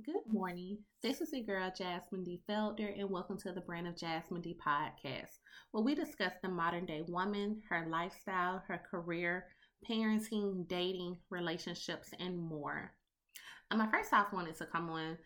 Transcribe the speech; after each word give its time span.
Good 0.00 0.22
morning. 0.26 0.78
This 1.02 1.20
is 1.20 1.34
your 1.34 1.44
girl 1.44 1.70
Jasmine 1.76 2.24
D. 2.24 2.40
Felder, 2.48 2.98
and 2.98 3.10
welcome 3.10 3.36
to 3.38 3.52
the 3.52 3.60
Brand 3.60 3.86
of 3.86 3.96
Jasmine 3.96 4.40
D 4.40 4.56
podcast, 4.66 5.38
where 5.70 5.84
we 5.84 5.94
discuss 5.94 6.32
the 6.42 6.48
modern 6.48 6.86
day 6.86 7.02
woman, 7.06 7.60
her 7.68 7.86
lifestyle, 7.88 8.62
her 8.66 8.80
career, 8.90 9.44
parenting, 9.88 10.66
dating, 10.66 11.18
relationships, 11.28 12.08
and 12.18 12.38
more. 12.38 12.90
Um, 13.70 13.82
I 13.82 13.90
first 13.90 14.14
off 14.14 14.32
wanted 14.32 14.56
to 14.56 14.66
come 14.66 14.88
on 14.88 15.18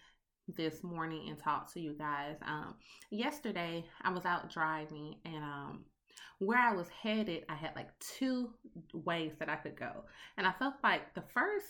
this 0.49 0.83
morning 0.83 1.29
and 1.29 1.39
talk 1.39 1.73
to 1.73 1.81
you 1.81 1.95
guys. 1.97 2.35
Um, 2.45 2.75
yesterday 3.13 3.85
I 4.03 4.11
was 4.11 4.25
out 4.25 4.51
driving, 4.53 5.15
and 5.25 5.45
um, 5.45 5.85
where 6.41 6.59
I 6.59 6.75
was 6.75 6.89
headed, 6.89 7.45
I 7.49 7.55
had 7.55 7.77
like 7.77 7.97
two 8.01 8.51
ways 8.93 9.33
that 9.39 9.49
I 9.49 9.57
could 9.57 9.77
go, 9.77 10.05
and 10.37 10.47
I 10.47 10.53
felt 10.59 10.75
like 10.83 11.15
the 11.15 11.25
first 11.33 11.67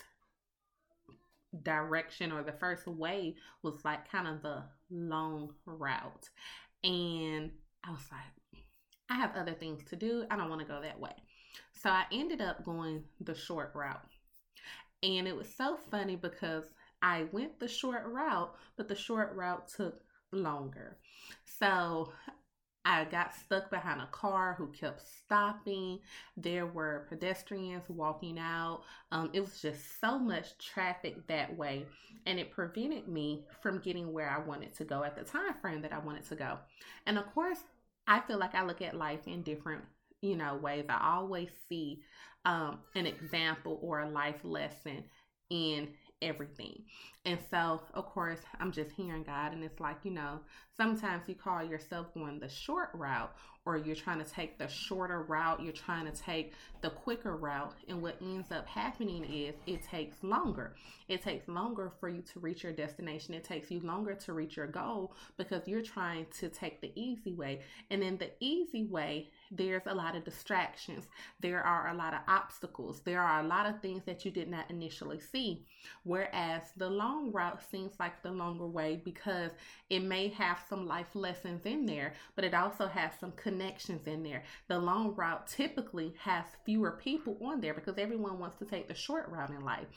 direction 1.63 2.31
or 2.31 2.43
the 2.43 2.51
first 2.51 2.87
way 2.87 3.35
was 3.63 3.83
like 3.85 4.09
kind 4.11 4.27
of 4.27 4.41
the 4.41 4.63
long 4.89 5.53
route. 5.65 6.29
And 6.83 7.51
I 7.83 7.91
was 7.91 8.05
like, 8.11 8.63
I 9.09 9.15
have 9.15 9.35
other 9.35 9.53
things 9.53 9.83
to 9.85 9.95
do. 9.95 10.25
I 10.29 10.37
don't 10.37 10.49
want 10.49 10.61
to 10.61 10.67
go 10.67 10.81
that 10.81 10.99
way. 10.99 11.13
So 11.73 11.89
I 11.89 12.05
ended 12.11 12.41
up 12.41 12.65
going 12.65 13.03
the 13.21 13.35
short 13.35 13.71
route. 13.73 14.01
And 15.03 15.27
it 15.27 15.35
was 15.35 15.47
so 15.55 15.77
funny 15.89 16.15
because 16.15 16.65
I 17.01 17.25
went 17.31 17.59
the 17.59 17.67
short 17.67 18.05
route, 18.07 18.53
but 18.75 18.87
the 18.87 18.95
short 18.95 19.35
route 19.35 19.67
took 19.67 20.01
longer. 20.31 20.97
So 21.45 22.11
I 22.87 23.03
got 23.03 23.35
stuck 23.35 23.69
behind 23.69 23.99
a 23.99 24.07
car 24.07 24.55
who 24.57 24.67
kept 24.67 25.05
stopping. 25.05 25.99
There 26.37 26.65
were 26.65 27.05
pedestrians 27.09 27.83
walking 27.89 28.39
out. 28.39 28.83
Um, 29.11 29.29
it 29.33 29.41
was 29.41 29.61
just 29.61 29.99
so 29.99 30.17
much 30.17 30.57
traffic 30.57 31.27
that 31.27 31.57
way, 31.57 31.85
and 32.25 32.39
it 32.39 32.49
prevented 32.49 33.09
me 33.09 33.43
from 33.61 33.79
getting 33.79 34.13
where 34.13 34.29
I 34.29 34.39
wanted 34.39 34.73
to 34.75 34.85
go 34.85 35.03
at 35.03 35.17
the 35.17 35.23
time 35.23 35.53
frame 35.61 35.81
that 35.81 35.91
I 35.91 35.99
wanted 35.99 36.29
to 36.29 36.35
go. 36.37 36.59
And 37.05 37.17
of 37.17 37.25
course, 37.33 37.59
I 38.07 38.21
feel 38.21 38.37
like 38.37 38.55
I 38.55 38.63
look 38.63 38.81
at 38.81 38.95
life 38.95 39.27
in 39.27 39.41
different, 39.41 39.83
you 40.21 40.37
know, 40.37 40.55
ways. 40.55 40.85
I 40.87 41.15
always 41.17 41.49
see 41.67 41.99
um, 42.45 42.79
an 42.95 43.05
example 43.05 43.79
or 43.81 43.99
a 43.99 44.09
life 44.09 44.39
lesson 44.45 45.03
in 45.49 45.89
everything. 46.21 46.83
And 47.25 47.39
so, 47.51 47.81
of 47.93 48.05
course, 48.05 48.39
I'm 48.59 48.71
just 48.71 48.91
hearing 48.91 49.23
God, 49.23 49.53
and 49.53 49.63
it's 49.63 49.79
like, 49.79 49.97
you 50.03 50.11
know, 50.11 50.39
sometimes 50.75 51.23
you 51.27 51.35
call 51.35 51.63
yourself 51.63 52.13
going 52.13 52.39
the 52.39 52.47
short 52.47 52.89
route, 52.93 53.35
or 53.65 53.75
you're 53.75 53.97
trying 53.97 54.23
to 54.23 54.29
take 54.31 54.57
the 54.57 54.67
shorter 54.69 55.23
route, 55.23 55.61
you're 55.61 55.73
trying 55.73 56.09
to 56.09 56.17
take 56.17 56.53
the 56.81 56.89
quicker 56.89 57.35
route, 57.35 57.73
and 57.89 58.01
what 58.01 58.15
ends 58.21 58.49
up 58.49 58.65
happening 58.65 59.25
is 59.25 59.55
it 59.65 59.83
takes 59.83 60.23
longer. 60.23 60.75
It 61.09 61.21
takes 61.21 61.49
longer 61.49 61.91
for 61.99 62.07
you 62.07 62.21
to 62.33 62.39
reach 62.39 62.63
your 62.63 62.71
destination, 62.71 63.33
it 63.33 63.43
takes 63.43 63.69
you 63.69 63.81
longer 63.81 64.13
to 64.13 64.31
reach 64.31 64.55
your 64.55 64.67
goal 64.67 65.13
because 65.35 65.67
you're 65.67 65.81
trying 65.81 66.27
to 66.39 66.47
take 66.47 66.79
the 66.79 66.93
easy 66.95 67.33
way. 67.33 67.59
And 67.89 68.01
then 68.01 68.17
the 68.17 68.31
easy 68.39 68.85
way, 68.85 69.31
there's 69.51 69.85
a 69.85 69.93
lot 69.93 70.15
of 70.15 70.23
distractions, 70.23 71.05
there 71.39 71.63
are 71.63 71.89
a 71.89 71.93
lot 71.93 72.13
of 72.13 72.19
obstacles, 72.27 73.01
there 73.01 73.21
are 73.21 73.39
a 73.39 73.47
lot 73.47 73.65
of 73.65 73.81
things 73.81 74.03
that 74.05 74.25
you 74.25 74.31
did 74.31 74.49
not 74.49 74.69
initially 74.69 75.19
see. 75.19 75.65
Whereas 76.03 76.61
the 76.75 76.89
long 76.89 77.31
route 77.31 77.61
seems 77.69 77.93
like 77.99 78.21
the 78.21 78.31
longer 78.31 78.65
way 78.65 79.01
because 79.03 79.51
it 79.89 80.01
may 80.01 80.27
have 80.29 80.59
some 80.69 80.87
life 80.87 81.15
lessons 81.15 81.65
in 81.65 81.85
there, 81.85 82.13
but 82.35 82.43
it 82.43 82.53
also 82.53 82.87
has 82.87 83.11
some 83.19 83.31
connections 83.33 84.07
in 84.07 84.23
there. 84.23 84.43
The 84.67 84.79
long 84.79 85.15
route 85.15 85.47
typically 85.47 86.13
has 86.19 86.45
fewer 86.65 86.91
people 86.91 87.37
on 87.43 87.61
there 87.61 87.73
because 87.73 87.97
everyone 87.97 88.39
wants 88.39 88.57
to 88.57 88.65
take 88.65 88.87
the 88.87 88.95
short 88.95 89.29
route 89.29 89.49
in 89.49 89.63
life. 89.63 89.87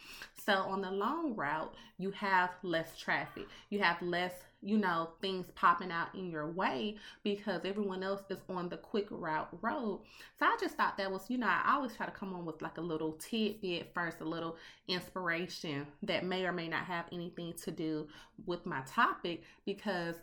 So 0.45 0.53
on 0.53 0.81
the 0.81 0.91
long 0.91 1.35
route, 1.35 1.75
you 1.99 2.11
have 2.13 2.51
less 2.63 2.99
traffic, 2.99 3.47
you 3.69 3.81
have 3.81 4.01
less 4.03 4.33
you 4.63 4.77
know, 4.77 5.11
things 5.21 5.47
popping 5.55 5.91
out 5.91 6.15
in 6.15 6.31
your 6.31 6.51
way 6.51 6.97
because 7.23 7.63
everyone 7.65 8.03
else 8.03 8.23
is 8.29 8.39
on 8.49 8.69
the 8.69 8.77
quick 8.77 9.07
route 9.11 9.49
road. 9.63 10.03
So 10.39 10.47
I 10.47 10.57
just 10.61 10.77
thought 10.77 10.99
that 10.99 11.11
was, 11.11 11.31
you 11.31 11.39
know, 11.39 11.47
I 11.47 11.73
always 11.75 11.95
try 11.95 12.07
to 12.07 12.13
come 12.13 12.35
on 12.35 12.45
with 12.45 12.61
like 12.61 12.79
a 12.79 12.83
little 12.83 13.13
tidbit 13.13 13.93
first, 13.95 14.21
a 14.21 14.25
little 14.25 14.57
inspiration 14.89 15.87
that 16.03 16.25
may 16.25 16.45
or 16.45 16.53
may 16.53 16.69
not 16.69 16.85
have 16.85 17.07
anything 17.13 17.55
to 17.65 17.71
do 17.71 18.09
with 18.45 18.67
my 18.67 18.83
topic 18.87 19.43
because 19.65 20.17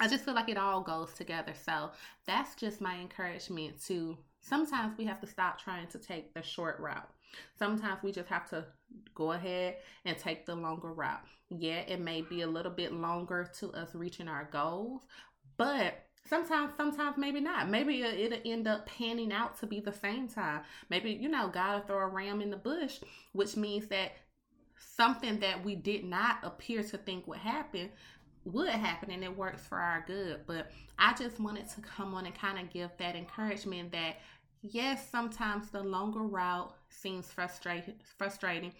I 0.00 0.08
just 0.08 0.24
feel 0.24 0.34
like 0.34 0.48
it 0.48 0.56
all 0.56 0.80
goes 0.80 1.12
together. 1.12 1.52
So 1.60 1.90
that's 2.26 2.54
just 2.54 2.80
my 2.80 2.98
encouragement 2.98 3.84
to 3.86 4.16
sometimes 4.40 4.96
we 4.96 5.04
have 5.04 5.20
to 5.20 5.26
stop 5.26 5.60
trying 5.60 5.88
to 5.88 5.98
take 5.98 6.32
the 6.34 6.42
short 6.42 6.78
route. 6.78 7.10
Sometimes 7.58 8.02
we 8.02 8.12
just 8.12 8.28
have 8.28 8.48
to 8.50 8.64
go 9.14 9.32
ahead 9.32 9.76
and 10.04 10.16
take 10.18 10.46
the 10.46 10.54
longer 10.54 10.92
route. 10.92 11.24
Yeah, 11.50 11.80
it 11.80 12.00
may 12.00 12.22
be 12.22 12.42
a 12.42 12.46
little 12.46 12.72
bit 12.72 12.92
longer 12.92 13.50
to 13.60 13.72
us 13.72 13.94
reaching 13.94 14.28
our 14.28 14.48
goals, 14.52 15.02
but 15.56 15.94
sometimes 16.28 16.72
sometimes 16.76 17.16
maybe 17.16 17.40
not. 17.40 17.68
Maybe 17.68 18.02
it'll 18.02 18.38
end 18.44 18.68
up 18.68 18.86
panning 18.86 19.32
out 19.32 19.58
to 19.60 19.66
be 19.66 19.80
the 19.80 19.92
same 19.92 20.28
time. 20.28 20.62
Maybe 20.90 21.10
you 21.12 21.28
know 21.28 21.48
god 21.48 21.74
will 21.74 21.86
throw 21.86 21.98
a 21.98 22.06
ram 22.06 22.40
in 22.40 22.50
the 22.50 22.56
bush 22.56 23.00
which 23.32 23.56
means 23.56 23.86
that 23.88 24.12
something 24.78 25.40
that 25.40 25.64
we 25.64 25.74
did 25.74 26.04
not 26.04 26.38
appear 26.42 26.82
to 26.82 26.98
think 26.98 27.26
would 27.26 27.38
happen 27.38 27.90
would 28.44 28.68
happen 28.68 29.10
and 29.10 29.24
it 29.24 29.36
works 29.36 29.66
for 29.66 29.78
our 29.78 30.04
good. 30.06 30.40
But 30.46 30.70
i 30.98 31.14
just 31.14 31.40
wanted 31.40 31.68
to 31.70 31.80
come 31.80 32.14
on 32.14 32.26
and 32.26 32.34
kind 32.34 32.58
of 32.58 32.72
give 32.72 32.90
that 32.98 33.16
encouragement 33.16 33.92
that 33.92 34.16
yes, 34.62 35.08
sometimes 35.10 35.70
the 35.70 35.82
longer 35.82 36.22
route 36.22 36.74
seems 36.90 37.26
frustrating, 37.26 37.94
frustrating, 38.16 38.72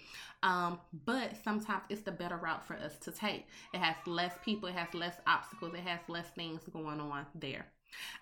um, 0.43 0.79
but 1.05 1.33
sometimes 1.43 1.83
it's 1.89 2.03
the 2.03 2.13
better 2.13 2.37
route 2.37 2.67
for 2.67 2.75
us 2.75 2.97
to 2.99 3.11
take. 3.11 3.47
It 3.73 3.79
has 3.79 3.97
less 4.07 4.33
people, 4.45 4.69
it 4.69 4.75
has 4.75 4.93
less 4.95 5.17
obstacles, 5.27 5.75
it 5.75 5.81
has 5.81 6.01
less 6.09 6.29
things 6.31 6.63
going 6.73 7.01
on 7.01 7.27
there. 7.35 7.67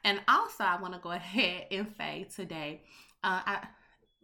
And 0.04 0.20
also, 0.28 0.64
I 0.64 0.80
want 0.80 0.94
to 0.94 1.00
go 1.00 1.10
ahead 1.12 1.66
and 1.70 1.86
say 1.96 2.28
today, 2.34 2.82
uh, 3.24 3.40
I, 3.44 3.66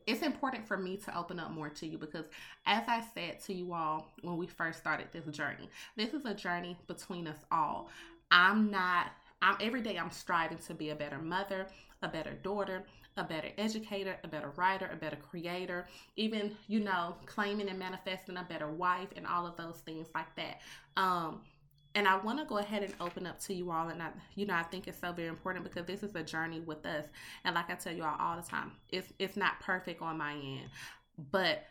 it's 0.06 0.22
important 0.22 0.66
for 0.66 0.76
me 0.76 0.96
to 0.96 1.16
open 1.16 1.38
up 1.38 1.50
more 1.52 1.68
to 1.68 1.86
you 1.86 1.98
because, 1.98 2.24
as 2.66 2.82
I 2.88 3.02
said 3.14 3.40
to 3.44 3.54
you 3.54 3.72
all 3.72 4.12
when 4.22 4.36
we 4.36 4.46
first 4.46 4.80
started 4.80 5.08
this 5.12 5.26
journey, 5.26 5.70
this 5.96 6.12
is 6.12 6.24
a 6.24 6.34
journey 6.34 6.76
between 6.86 7.26
us 7.26 7.38
all. 7.50 7.88
I'm 8.30 8.70
not. 8.70 9.12
I'm 9.40 9.56
every 9.60 9.80
day. 9.80 9.98
I'm 9.98 10.10
striving 10.10 10.58
to 10.58 10.74
be 10.74 10.90
a 10.90 10.94
better 10.94 11.18
mother, 11.18 11.66
a 12.02 12.08
better 12.08 12.32
daughter, 12.32 12.84
a 13.16 13.24
better 13.24 13.48
educator, 13.58 14.16
a 14.24 14.28
better 14.28 14.52
writer, 14.56 14.88
a 14.92 14.96
better 14.96 15.16
creator, 15.16 15.86
even, 16.16 16.56
you 16.66 16.80
know, 16.80 17.16
claiming 17.26 17.68
and 17.68 17.78
manifesting 17.78 18.36
a 18.36 18.46
better 18.48 18.68
wife 18.68 19.08
and 19.16 19.26
all 19.26 19.46
of 19.46 19.56
those 19.56 19.80
things 19.84 20.08
like 20.14 20.34
that. 20.36 20.60
Um, 20.96 21.40
and 21.94 22.08
I 22.08 22.16
want 22.16 22.38
to 22.38 22.44
go 22.44 22.58
ahead 22.58 22.82
and 22.82 22.94
open 23.00 23.26
up 23.26 23.38
to 23.40 23.54
you 23.54 23.70
all. 23.70 23.88
And 23.88 24.02
I, 24.02 24.10
you 24.34 24.46
know, 24.46 24.54
I 24.54 24.62
think 24.62 24.88
it's 24.88 24.98
so 25.00 25.12
very 25.12 25.28
important 25.28 25.64
because 25.64 25.86
this 25.86 26.02
is 26.02 26.14
a 26.14 26.22
journey 26.22 26.60
with 26.60 26.86
us. 26.86 27.04
And 27.44 27.54
like 27.54 27.70
I 27.70 27.74
tell 27.74 27.92
you 27.92 28.02
all 28.02 28.16
all 28.18 28.36
the 28.36 28.42
time, 28.48 28.72
it's 28.88 29.12
it's 29.18 29.36
not 29.36 29.60
perfect 29.60 30.00
on 30.00 30.18
my 30.18 30.32
end, 30.32 30.70
but 31.30 31.64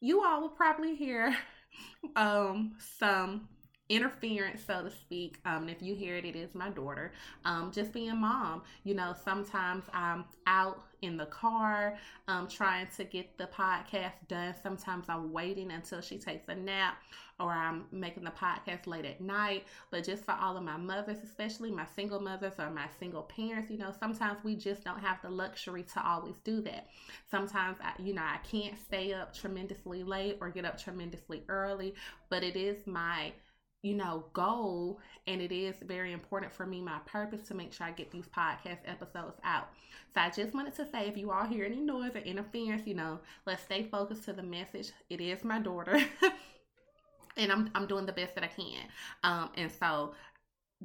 you 0.00 0.24
all 0.24 0.40
will 0.40 0.50
probably 0.50 0.94
hear 0.94 1.36
um 2.16 2.76
some 2.98 3.48
interference, 3.88 4.62
so 4.64 4.82
to 4.82 4.90
speak. 4.90 5.38
Um, 5.44 5.68
if 5.68 5.80
you 5.82 5.94
hear 5.94 6.16
it, 6.16 6.24
it 6.24 6.36
is 6.36 6.54
my 6.54 6.70
daughter. 6.70 7.12
Um, 7.44 7.70
just 7.72 7.92
being 7.92 8.16
mom, 8.16 8.62
you 8.84 8.94
know, 8.94 9.14
sometimes 9.24 9.84
I'm 9.92 10.24
out 10.46 10.82
in 11.02 11.16
the 11.16 11.26
car 11.26 11.96
um, 12.26 12.48
trying 12.48 12.88
to 12.96 13.04
get 13.04 13.36
the 13.38 13.46
podcast 13.46 14.14
done. 14.28 14.54
Sometimes 14.62 15.06
I'm 15.08 15.32
waiting 15.32 15.70
until 15.70 16.00
she 16.00 16.18
takes 16.18 16.48
a 16.48 16.54
nap 16.54 16.96
or 17.38 17.50
I'm 17.52 17.84
making 17.92 18.24
the 18.24 18.30
podcast 18.30 18.86
late 18.86 19.04
at 19.04 19.20
night. 19.20 19.64
But 19.90 20.04
just 20.04 20.24
for 20.24 20.32
all 20.32 20.56
of 20.56 20.64
my 20.64 20.76
mothers, 20.76 21.18
especially 21.22 21.70
my 21.70 21.86
single 21.94 22.20
mothers 22.20 22.54
or 22.58 22.70
my 22.70 22.86
single 22.98 23.22
parents, 23.22 23.70
you 23.70 23.78
know, 23.78 23.92
sometimes 23.98 24.38
we 24.42 24.56
just 24.56 24.82
don't 24.84 25.00
have 25.00 25.20
the 25.22 25.30
luxury 25.30 25.84
to 25.94 26.06
always 26.06 26.36
do 26.44 26.60
that. 26.62 26.88
Sometimes, 27.30 27.76
I, 27.82 27.92
you 28.02 28.14
know, 28.14 28.22
I 28.22 28.38
can't 28.50 28.78
stay 28.78 29.12
up 29.12 29.34
tremendously 29.34 30.02
late 30.02 30.38
or 30.40 30.50
get 30.50 30.64
up 30.64 30.78
tremendously 30.80 31.44
early, 31.48 31.94
but 32.30 32.42
it 32.42 32.56
is 32.56 32.86
my 32.86 33.32
you 33.82 33.94
know, 33.94 34.26
goal. 34.32 35.00
And 35.26 35.40
it 35.40 35.52
is 35.52 35.76
very 35.82 36.12
important 36.12 36.52
for 36.52 36.66
me, 36.66 36.80
my 36.80 36.98
purpose, 37.06 37.46
to 37.48 37.54
make 37.54 37.72
sure 37.72 37.86
I 37.86 37.92
get 37.92 38.10
these 38.10 38.26
podcast 38.26 38.78
episodes 38.86 39.36
out. 39.44 39.68
So 40.14 40.20
I 40.20 40.30
just 40.30 40.54
wanted 40.54 40.74
to 40.76 40.88
say 40.90 41.08
if 41.08 41.16
you 41.16 41.30
all 41.30 41.46
hear 41.46 41.64
any 41.64 41.80
noise 41.80 42.14
or 42.14 42.18
interference, 42.20 42.86
you 42.86 42.94
know, 42.94 43.20
let's 43.46 43.62
stay 43.62 43.84
focused 43.84 44.24
to 44.24 44.32
the 44.32 44.42
message. 44.42 44.92
It 45.10 45.20
is 45.20 45.44
my 45.44 45.60
daughter. 45.60 45.98
and 47.36 47.52
I'm 47.52 47.70
I'm 47.74 47.86
doing 47.86 48.06
the 48.06 48.12
best 48.12 48.34
that 48.34 48.44
I 48.44 48.48
can. 48.48 48.82
Um 49.24 49.50
and 49.56 49.70
so 49.70 50.14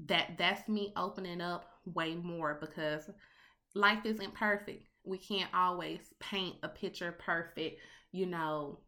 that 0.08 0.34
that's 0.38 0.68
me 0.70 0.94
opening 0.98 1.42
up 1.42 1.66
way 1.86 2.16
more 2.16 2.58
because 2.62 3.10
life 3.76 4.06
isn't 4.06 4.36
perfect. 4.36 4.86
We 5.06 5.18
can't 5.18 5.54
always 5.54 6.00
paint 6.20 6.58
a 6.64 6.70
picture 6.70 7.14
perfect, 7.14 7.80
you 8.12 8.26
know, 8.28 8.80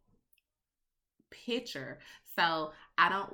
picture. 1.45 1.99
So 2.35 2.71
I 2.97 3.09
don't 3.09 3.33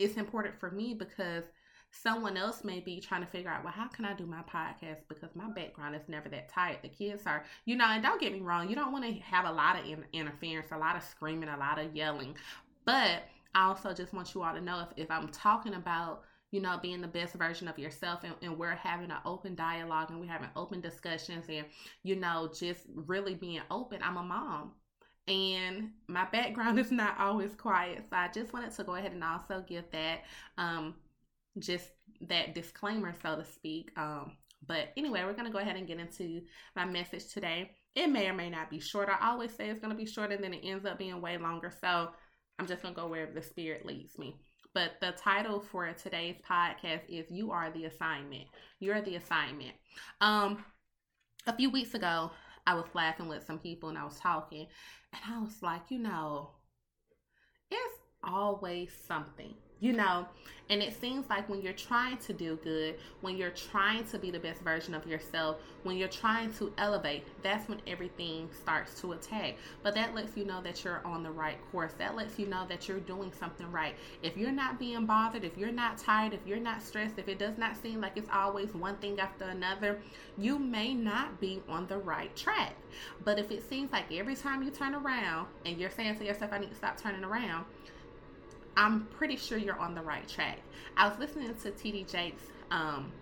it's 0.00 0.16
important 0.16 0.58
for 0.58 0.70
me 0.70 0.94
because 0.94 1.44
someone 1.92 2.36
else 2.36 2.64
may 2.64 2.80
be 2.80 3.00
trying 3.00 3.20
to 3.20 3.26
figure 3.26 3.50
out, 3.50 3.62
well, 3.62 3.72
how 3.72 3.86
can 3.88 4.04
I 4.04 4.14
do 4.14 4.24
my 4.24 4.42
podcast? 4.42 5.00
Because 5.08 5.30
my 5.34 5.50
background 5.50 5.94
is 5.94 6.08
never 6.08 6.28
that 6.30 6.48
tight. 6.48 6.82
The 6.82 6.88
kids 6.88 7.22
are, 7.26 7.44
you 7.66 7.76
know, 7.76 7.84
and 7.84 8.02
don't 8.02 8.20
get 8.20 8.32
me 8.32 8.40
wrong, 8.40 8.68
you 8.68 8.74
don't 8.74 8.92
want 8.92 9.04
to 9.04 9.12
have 9.20 9.44
a 9.44 9.52
lot 9.52 9.78
of 9.78 9.84
in- 9.86 10.04
interference, 10.12 10.68
a 10.72 10.78
lot 10.78 10.96
of 10.96 11.02
screaming, 11.02 11.48
a 11.48 11.56
lot 11.56 11.78
of 11.78 11.94
yelling. 11.94 12.36
But 12.84 13.24
I 13.54 13.66
also 13.66 13.92
just 13.92 14.12
want 14.12 14.34
you 14.34 14.42
all 14.42 14.54
to 14.54 14.60
know 14.60 14.80
if, 14.80 15.04
if 15.04 15.10
I'm 15.10 15.28
talking 15.28 15.74
about 15.74 16.22
you 16.52 16.60
know, 16.60 16.76
being 16.82 17.00
the 17.00 17.06
best 17.06 17.34
version 17.34 17.68
of 17.68 17.78
yourself. 17.78 18.24
And, 18.24 18.34
and, 18.42 18.58
we're 18.58 18.74
having 18.74 19.12
an 19.12 19.18
open 19.24 19.54
dialogue 19.54 20.10
and 20.10 20.18
we're 20.18 20.26
having 20.26 20.48
open 20.56 20.80
discussions 20.80 21.44
and, 21.48 21.64
you 22.02 22.16
know, 22.16 22.50
just 22.52 22.86
really 22.92 23.36
being 23.36 23.60
open. 23.70 24.00
I'm 24.02 24.16
a 24.16 24.22
mom 24.24 24.72
and 25.28 25.90
my 26.08 26.24
background 26.26 26.78
is 26.78 26.90
not 26.90 27.18
always 27.18 27.54
quiet. 27.54 28.04
So 28.10 28.16
I 28.16 28.28
just 28.28 28.52
wanted 28.52 28.72
to 28.72 28.84
go 28.84 28.94
ahead 28.94 29.12
and 29.12 29.22
also 29.22 29.64
give 29.66 29.84
that, 29.92 30.20
um, 30.58 30.94
just 31.58 31.90
that 32.22 32.54
disclaimer, 32.54 33.14
so 33.22 33.36
to 33.36 33.44
speak. 33.44 33.90
Um, 33.96 34.32
but 34.66 34.88
anyway, 34.96 35.22
we're 35.24 35.32
going 35.32 35.46
to 35.46 35.52
go 35.52 35.58
ahead 35.58 35.76
and 35.76 35.86
get 35.86 35.98
into 35.98 36.42
my 36.76 36.84
message 36.84 37.32
today. 37.32 37.70
It 37.94 38.08
may 38.08 38.28
or 38.28 38.34
may 38.34 38.50
not 38.50 38.70
be 38.70 38.80
short. 38.80 39.08
I 39.08 39.28
always 39.28 39.52
say 39.54 39.68
it's 39.68 39.80
going 39.80 39.92
to 39.92 39.96
be 39.96 40.06
shorter, 40.06 40.36
then 40.36 40.54
it 40.54 40.64
ends 40.64 40.84
up 40.84 40.98
being 40.98 41.20
way 41.20 41.38
longer. 41.38 41.72
So 41.80 42.10
I'm 42.58 42.66
just 42.66 42.82
going 42.82 42.94
to 42.94 43.00
go 43.00 43.08
wherever 43.08 43.32
the 43.32 43.42
spirit 43.42 43.86
leads 43.86 44.18
me. 44.18 44.36
But 44.74 44.92
the 45.00 45.12
title 45.12 45.60
for 45.60 45.92
today's 45.94 46.36
podcast 46.48 47.00
is 47.08 47.26
You 47.30 47.50
Are 47.50 47.70
the 47.70 47.86
Assignment. 47.86 48.44
You're 48.78 49.00
the 49.00 49.16
assignment. 49.16 49.72
Um, 50.20 50.64
a 51.46 51.56
few 51.56 51.70
weeks 51.70 51.94
ago, 51.94 52.30
I 52.66 52.74
was 52.74 52.86
laughing 52.94 53.28
with 53.28 53.44
some 53.46 53.58
people 53.58 53.88
and 53.88 53.98
I 53.98 54.04
was 54.04 54.18
talking, 54.20 54.66
and 55.12 55.22
I 55.34 55.40
was 55.40 55.62
like, 55.62 55.82
you 55.90 55.98
know, 55.98 56.50
it's 57.70 57.98
always 58.22 58.90
something 59.06 59.54
you 59.80 59.92
know? 59.92 60.26
And 60.68 60.80
it 60.80 60.98
seems 61.00 61.28
like 61.28 61.48
when 61.48 61.60
you're 61.62 61.72
trying 61.72 62.18
to 62.18 62.32
do 62.32 62.56
good 62.62 62.94
when 63.22 63.36
you're 63.36 63.50
trying 63.50 64.04
to 64.04 64.18
be 64.18 64.30
the 64.30 64.38
best 64.38 64.60
version 64.62 64.94
of 64.94 65.04
yourself 65.04 65.56
when 65.82 65.96
you're 65.96 66.06
trying 66.06 66.52
to 66.54 66.72
elevate 66.78 67.24
that's 67.42 67.68
when 67.68 67.80
everything 67.88 68.48
starts 68.52 69.00
to 69.00 69.12
attack. 69.12 69.56
But 69.82 69.96
that 69.96 70.14
lets 70.14 70.36
you 70.36 70.44
know 70.44 70.62
that 70.62 70.84
you're 70.84 71.04
on 71.04 71.24
the 71.24 71.30
right 71.30 71.58
course. 71.72 71.92
That 71.98 72.14
lets 72.14 72.38
you 72.38 72.46
know 72.46 72.66
that 72.68 72.86
you're 72.86 73.00
doing 73.00 73.32
something 73.32 73.70
right. 73.72 73.96
If 74.22 74.36
you're 74.36 74.52
not 74.52 74.78
being 74.78 75.06
bothered 75.06 75.42
if 75.42 75.58
you're 75.58 75.72
not 75.72 75.98
tired 75.98 76.34
if 76.34 76.46
you're 76.46 76.58
not 76.60 76.82
stressed 76.82 77.18
if 77.18 77.26
it 77.26 77.40
does 77.40 77.58
not 77.58 77.76
seem 77.76 78.00
like 78.00 78.12
it's 78.16 78.30
always 78.32 78.72
one 78.72 78.96
thing 78.98 79.18
after 79.18 79.46
another 79.46 80.00
you 80.38 80.58
may 80.58 80.94
not 80.94 81.40
be 81.40 81.62
on 81.68 81.88
the 81.88 81.98
right 81.98 82.34
track. 82.36 82.76
But 83.24 83.40
if 83.40 83.50
it 83.50 83.68
seems 83.68 83.90
like 83.90 84.04
every 84.12 84.36
time 84.36 84.62
you 84.62 84.70
turn 84.70 84.94
around 84.94 85.48
and 85.66 85.78
you're 85.78 85.90
saying 85.90 86.16
to 86.18 86.24
yourself 86.24 86.52
i 86.52 86.58
need 86.58 86.70
to 86.70 86.76
stop 86.76 87.00
turning 87.00 87.24
around 87.24 87.64
I'm 88.76 89.06
pretty 89.06 89.36
sure 89.36 89.58
you're 89.58 89.78
on 89.78 89.94
the 89.94 90.00
right 90.02 90.26
track. 90.28 90.58
I 90.96 91.08
was 91.08 91.18
listening 91.18 91.54
to 91.54 91.70
TD 91.70 92.10
Jakes 92.10 92.42
um, 92.70 93.12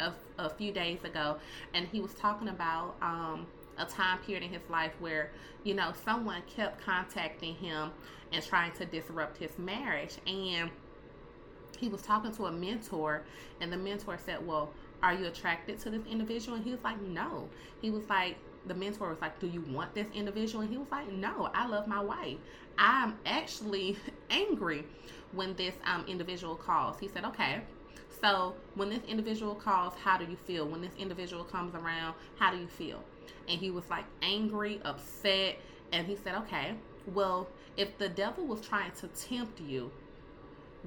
a, 0.00 0.12
a 0.38 0.50
few 0.50 0.72
days 0.72 1.04
ago, 1.04 1.36
and 1.74 1.86
he 1.86 2.00
was 2.00 2.14
talking 2.14 2.48
about 2.48 2.96
um, 3.00 3.46
a 3.78 3.84
time 3.84 4.18
period 4.18 4.42
in 4.42 4.50
his 4.50 4.68
life 4.68 4.92
where, 4.98 5.30
you 5.64 5.74
know, 5.74 5.92
someone 6.04 6.42
kept 6.46 6.84
contacting 6.84 7.54
him 7.54 7.90
and 8.32 8.44
trying 8.44 8.72
to 8.72 8.84
disrupt 8.84 9.38
his 9.38 9.56
marriage. 9.58 10.16
And 10.26 10.70
he 11.78 11.88
was 11.88 12.02
talking 12.02 12.32
to 12.32 12.46
a 12.46 12.52
mentor, 12.52 13.22
and 13.60 13.72
the 13.72 13.76
mentor 13.76 14.18
said, 14.24 14.46
Well, 14.46 14.70
are 15.02 15.14
you 15.14 15.26
attracted 15.26 15.78
to 15.80 15.90
this 15.90 16.04
individual? 16.10 16.56
And 16.56 16.64
he 16.64 16.72
was 16.72 16.82
like, 16.82 17.00
No. 17.00 17.48
He 17.80 17.90
was 17.90 18.02
like, 18.08 18.36
the 18.66 18.74
mentor 18.74 19.10
was 19.10 19.20
like, 19.20 19.38
Do 19.38 19.46
you 19.46 19.60
want 19.70 19.94
this 19.94 20.08
individual? 20.12 20.62
And 20.62 20.70
he 20.70 20.76
was 20.76 20.90
like, 20.90 21.10
No, 21.12 21.50
I 21.54 21.66
love 21.66 21.86
my 21.86 22.00
wife. 22.00 22.36
I'm 22.78 23.18
actually 23.26 23.96
angry 24.30 24.84
when 25.32 25.54
this 25.54 25.74
um, 25.84 26.04
individual 26.06 26.56
calls. 26.56 26.98
He 26.98 27.08
said, 27.08 27.24
Okay, 27.24 27.60
so 28.20 28.54
when 28.74 28.88
this 28.90 29.02
individual 29.06 29.54
calls, 29.54 29.94
how 30.02 30.18
do 30.18 30.24
you 30.24 30.36
feel? 30.36 30.66
When 30.66 30.80
this 30.80 30.92
individual 30.98 31.44
comes 31.44 31.74
around, 31.74 32.14
how 32.38 32.50
do 32.50 32.58
you 32.58 32.66
feel? 32.66 33.02
And 33.48 33.58
he 33.58 33.70
was 33.70 33.88
like 33.90 34.04
angry, 34.22 34.80
upset. 34.84 35.56
And 35.92 36.06
he 36.06 36.16
said, 36.16 36.34
Okay, 36.36 36.74
well, 37.14 37.48
if 37.76 37.96
the 37.98 38.08
devil 38.08 38.46
was 38.46 38.60
trying 38.60 38.92
to 38.92 39.08
tempt 39.08 39.60
you 39.60 39.90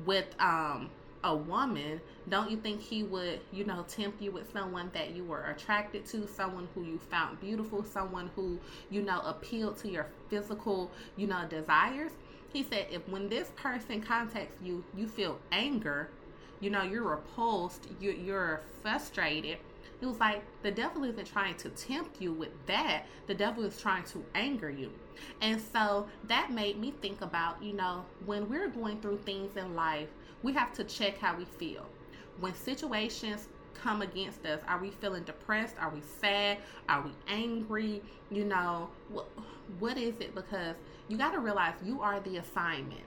with 0.05 0.27
um 0.39 0.89
a 1.23 1.35
woman, 1.35 2.01
don't 2.29 2.49
you 2.49 2.57
think 2.57 2.81
he 2.81 3.03
would, 3.03 3.39
you 3.51 3.63
know, 3.63 3.85
tempt 3.87 4.21
you 4.21 4.31
with 4.31 4.51
someone 4.51 4.89
that 4.93 5.11
you 5.11 5.23
were 5.23 5.43
attracted 5.45 6.05
to, 6.07 6.27
someone 6.27 6.67
who 6.73 6.83
you 6.83 6.97
found 6.97 7.39
beautiful, 7.39 7.83
someone 7.83 8.31
who, 8.35 8.59
you 8.89 9.01
know, 9.01 9.21
appealed 9.21 9.77
to 9.77 9.89
your 9.89 10.07
physical, 10.29 10.91
you 11.17 11.27
know, 11.27 11.45
desires? 11.47 12.11
He 12.51 12.63
said, 12.63 12.87
if 12.91 13.07
when 13.07 13.29
this 13.29 13.49
person 13.55 14.01
contacts 14.01 14.57
you, 14.61 14.83
you 14.95 15.07
feel 15.07 15.39
anger, 15.51 16.09
you 16.59 16.69
know, 16.69 16.83
you're 16.83 17.03
repulsed, 17.03 17.87
you're, 17.99 18.13
you're 18.13 18.61
frustrated. 18.81 19.57
He 19.99 20.05
was 20.05 20.19
like 20.19 20.43
the 20.63 20.71
devil 20.71 21.03
isn't 21.03 21.31
trying 21.31 21.55
to 21.57 21.69
tempt 21.69 22.21
you 22.21 22.33
with 22.33 22.49
that. 22.65 23.05
The 23.27 23.35
devil 23.35 23.63
is 23.63 23.79
trying 23.79 24.03
to 24.05 24.23
anger 24.35 24.69
you. 24.69 24.91
And 25.41 25.61
so 25.61 26.07
that 26.27 26.51
made 26.51 26.79
me 26.79 26.93
think 27.01 27.21
about, 27.21 27.61
you 27.61 27.73
know, 27.73 28.03
when 28.25 28.49
we're 28.49 28.67
going 28.67 28.99
through 28.99 29.19
things 29.19 29.55
in 29.55 29.75
life, 29.75 30.09
we 30.43 30.53
have 30.53 30.73
to 30.73 30.83
check 30.83 31.19
how 31.19 31.37
we 31.37 31.45
feel. 31.45 31.85
When 32.39 32.55
situations 32.55 33.47
come 33.73 34.01
against 34.01 34.45
us, 34.45 34.61
are 34.67 34.79
we 34.79 34.91
feeling 34.91 35.23
depressed? 35.23 35.75
Are 35.79 35.89
we 35.89 36.01
sad? 36.19 36.59
Are 36.89 37.01
we 37.01 37.11
angry? 37.27 38.01
You 38.29 38.45
know, 38.45 38.89
what, 39.09 39.27
what 39.79 39.97
is 39.97 40.15
it? 40.19 40.35
Because 40.35 40.75
you 41.07 41.17
got 41.17 41.31
to 41.31 41.39
realize 41.39 41.73
you 41.83 42.01
are 42.01 42.19
the 42.19 42.37
assignment. 42.37 43.03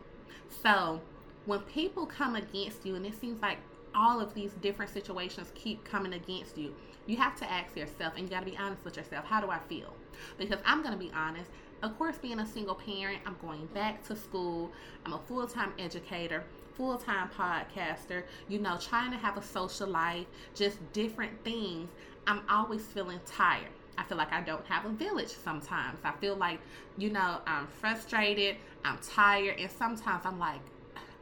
So 0.62 1.00
when 1.46 1.60
people 1.60 2.06
come 2.06 2.36
against 2.36 2.84
you, 2.84 2.94
and 2.94 3.06
it 3.06 3.18
seems 3.20 3.40
like 3.40 3.58
all 3.94 4.20
of 4.20 4.34
these 4.34 4.52
different 4.60 4.92
situations 4.92 5.52
keep 5.54 5.84
coming 5.84 6.14
against 6.14 6.58
you, 6.58 6.74
you 7.06 7.16
have 7.16 7.36
to 7.38 7.50
ask 7.50 7.76
yourself, 7.76 8.14
and 8.16 8.24
you 8.24 8.30
got 8.30 8.40
to 8.44 8.50
be 8.50 8.56
honest 8.56 8.84
with 8.84 8.96
yourself, 8.96 9.24
how 9.26 9.40
do 9.40 9.50
I 9.50 9.58
feel? 9.68 9.92
Because 10.38 10.58
I'm 10.64 10.82
going 10.82 10.92
to 10.92 10.98
be 10.98 11.12
honest. 11.14 11.50
Of 11.82 11.98
course, 11.98 12.16
being 12.16 12.38
a 12.38 12.46
single 12.46 12.76
parent, 12.76 13.18
I'm 13.26 13.36
going 13.42 13.66
back 13.66 14.06
to 14.08 14.16
school. 14.16 14.70
I'm 15.04 15.12
a 15.12 15.18
full 15.18 15.46
time 15.46 15.72
educator 15.78 16.44
full 16.76 16.96
time 16.96 17.30
podcaster, 17.36 18.24
you 18.48 18.58
know, 18.58 18.78
trying 18.78 19.10
to 19.12 19.16
have 19.16 19.36
a 19.36 19.42
social 19.42 19.88
life, 19.88 20.26
just 20.54 20.78
different 20.92 21.32
things, 21.44 21.88
I'm 22.26 22.42
always 22.48 22.84
feeling 22.84 23.20
tired. 23.26 23.68
I 23.96 24.04
feel 24.04 24.18
like 24.18 24.32
I 24.32 24.40
don't 24.40 24.66
have 24.66 24.84
a 24.86 24.90
village 24.90 25.28
sometimes. 25.28 25.98
I 26.04 26.12
feel 26.12 26.36
like, 26.36 26.60
you 26.98 27.10
know, 27.10 27.40
I'm 27.46 27.66
frustrated, 27.66 28.56
I'm 28.84 28.98
tired, 28.98 29.58
and 29.58 29.70
sometimes 29.70 30.22
I'm 30.24 30.38
like, 30.38 30.60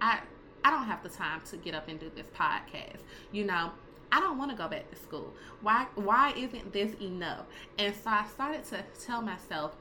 I 0.01 0.21
I 0.65 0.71
don't 0.71 0.85
have 0.85 1.03
the 1.03 1.09
time 1.09 1.41
to 1.51 1.57
get 1.57 1.75
up 1.75 1.89
and 1.89 1.99
do 1.99 2.11
this 2.15 2.27
podcast. 2.37 3.01
You 3.33 3.45
know, 3.45 3.73
I 4.11 4.21
don't 4.21 4.39
want 4.39 4.51
to 4.53 4.57
go 4.57 4.69
back 4.69 4.89
to 4.91 4.97
school. 4.97 5.33
Why 5.61 5.87
why 5.97 6.33
isn't 6.37 6.73
this 6.73 6.95
enough? 7.01 7.47
And 7.79 7.95
so 7.95 8.11
I 8.11 8.27
started 8.27 8.65
to 8.67 8.85
tell 9.05 9.23
myself 9.23 9.77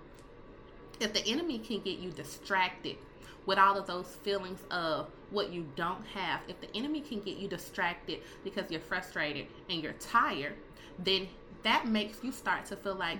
if 1.01 1.13
the 1.13 1.25
enemy 1.27 1.59
can 1.59 1.79
get 1.81 1.99
you 1.99 2.11
distracted 2.11 2.97
with 3.45 3.57
all 3.57 3.77
of 3.77 3.87
those 3.87 4.07
feelings 4.23 4.59
of 4.69 5.07
what 5.31 5.51
you 5.51 5.65
don't 5.75 6.05
have, 6.07 6.41
if 6.47 6.59
the 6.61 6.67
enemy 6.75 7.01
can 7.01 7.19
get 7.21 7.37
you 7.37 7.47
distracted 7.47 8.19
because 8.43 8.69
you're 8.69 8.79
frustrated 8.79 9.47
and 9.69 9.81
you're 9.81 9.93
tired, 9.93 10.53
then 10.99 11.27
that 11.63 11.87
makes 11.87 12.23
you 12.23 12.31
start 12.31 12.65
to 12.65 12.75
feel 12.75 12.95
like, 12.95 13.17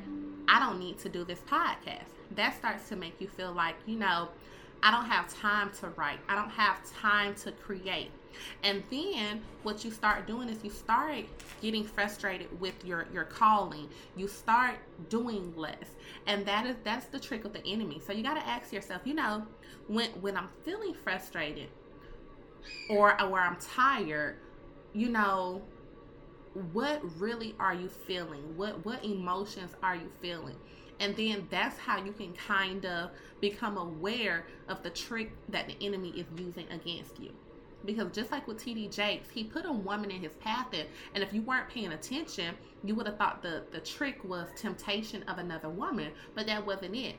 I 0.48 0.60
don't 0.60 0.80
need 0.80 1.00
to 1.00 1.10
do 1.10 1.24
this 1.24 1.40
podcast. 1.40 2.10
That 2.36 2.56
starts 2.56 2.88
to 2.90 2.96
make 2.96 3.20
you 3.20 3.28
feel 3.28 3.52
like, 3.52 3.76
you 3.86 3.98
know, 3.98 4.30
I 4.84 4.92
don't 4.92 5.06
have 5.06 5.34
time 5.34 5.72
to 5.80 5.90
write, 5.90 6.20
I 6.28 6.36
don't 6.36 6.50
have 6.50 6.78
time 7.00 7.36
to 7.36 7.52
create. 7.52 8.12
And 8.64 8.84
then 8.90 9.42
what 9.64 9.84
you 9.84 9.92
start 9.92 10.26
doing 10.26 10.50
is 10.50 10.64
you 10.64 10.70
start 10.70 11.26
getting 11.62 11.84
frustrated 11.84 12.60
with 12.60 12.86
your 12.86 13.06
your 13.14 13.26
calling. 13.26 13.90
You 14.16 14.28
start 14.28 14.78
doing 15.10 15.54
less. 15.56 15.96
And 16.28 16.46
that 16.46 16.66
is 16.66 16.76
that's 16.84 17.08
the 17.08 17.20
trick 17.20 17.46
of 17.46 17.54
the 17.54 17.66
enemy. 17.66 18.02
So 18.06 18.14
you 18.14 18.24
got 18.24 18.36
to 18.36 18.48
ask 18.48 18.72
yourself, 18.72 19.02
you 19.06 19.14
know, 19.14 19.46
when 19.88 20.10
when 20.22 20.38
I'm 20.38 20.50
feeling 20.64 20.94
frustrated 20.94 21.70
or 22.90 23.22
or 23.22 23.40
I'm 23.40 23.58
tired, 23.58 24.38
you 24.94 25.10
know, 25.10 25.62
what 26.74 27.02
really 27.20 27.56
are 27.60 27.74
you 27.74 27.88
feeling? 27.88 28.58
What 28.58 28.86
what 28.86 29.04
emotions 29.04 29.72
are 29.82 29.96
you 29.96 30.12
feeling? 30.22 30.58
And 31.00 31.16
then 31.16 31.48
that's 31.50 31.80
how 31.80 32.04
you 32.04 32.12
can 32.12 32.34
kind 32.34 32.86
of 32.86 33.12
become 33.40 33.78
aware 33.78 34.46
of 34.68 34.84
the 34.84 34.92
trick 34.92 35.32
that 35.50 35.68
the 35.68 35.76
enemy 35.82 36.10
is 36.10 36.28
using 36.38 36.68
against 36.70 37.20
you 37.20 37.32
because 37.86 38.12
just 38.12 38.32
like 38.32 38.48
with 38.48 38.64
TD 38.64 38.94
Jakes, 38.94 39.30
he 39.30 39.44
put 39.44 39.66
a 39.66 39.72
woman 39.72 40.12
in 40.12 40.22
his 40.22 40.34
path, 40.34 40.68
and, 40.74 40.88
and 41.14 41.24
if 41.24 41.34
you 41.34 41.42
weren't 41.42 41.70
paying 41.70 41.92
attention, 41.94 42.56
you 42.84 42.96
would 42.96 43.08
have 43.08 43.18
thought 43.18 43.42
the 43.42 43.64
the 43.72 43.80
trick 43.80 44.24
was 44.24 44.48
temptation 44.56 45.24
of 45.24 45.38
another 45.38 45.70
woman, 45.70 46.12
but 46.36 46.46
that 46.48 46.66
wasn't 46.66 46.96
it. 46.96 47.16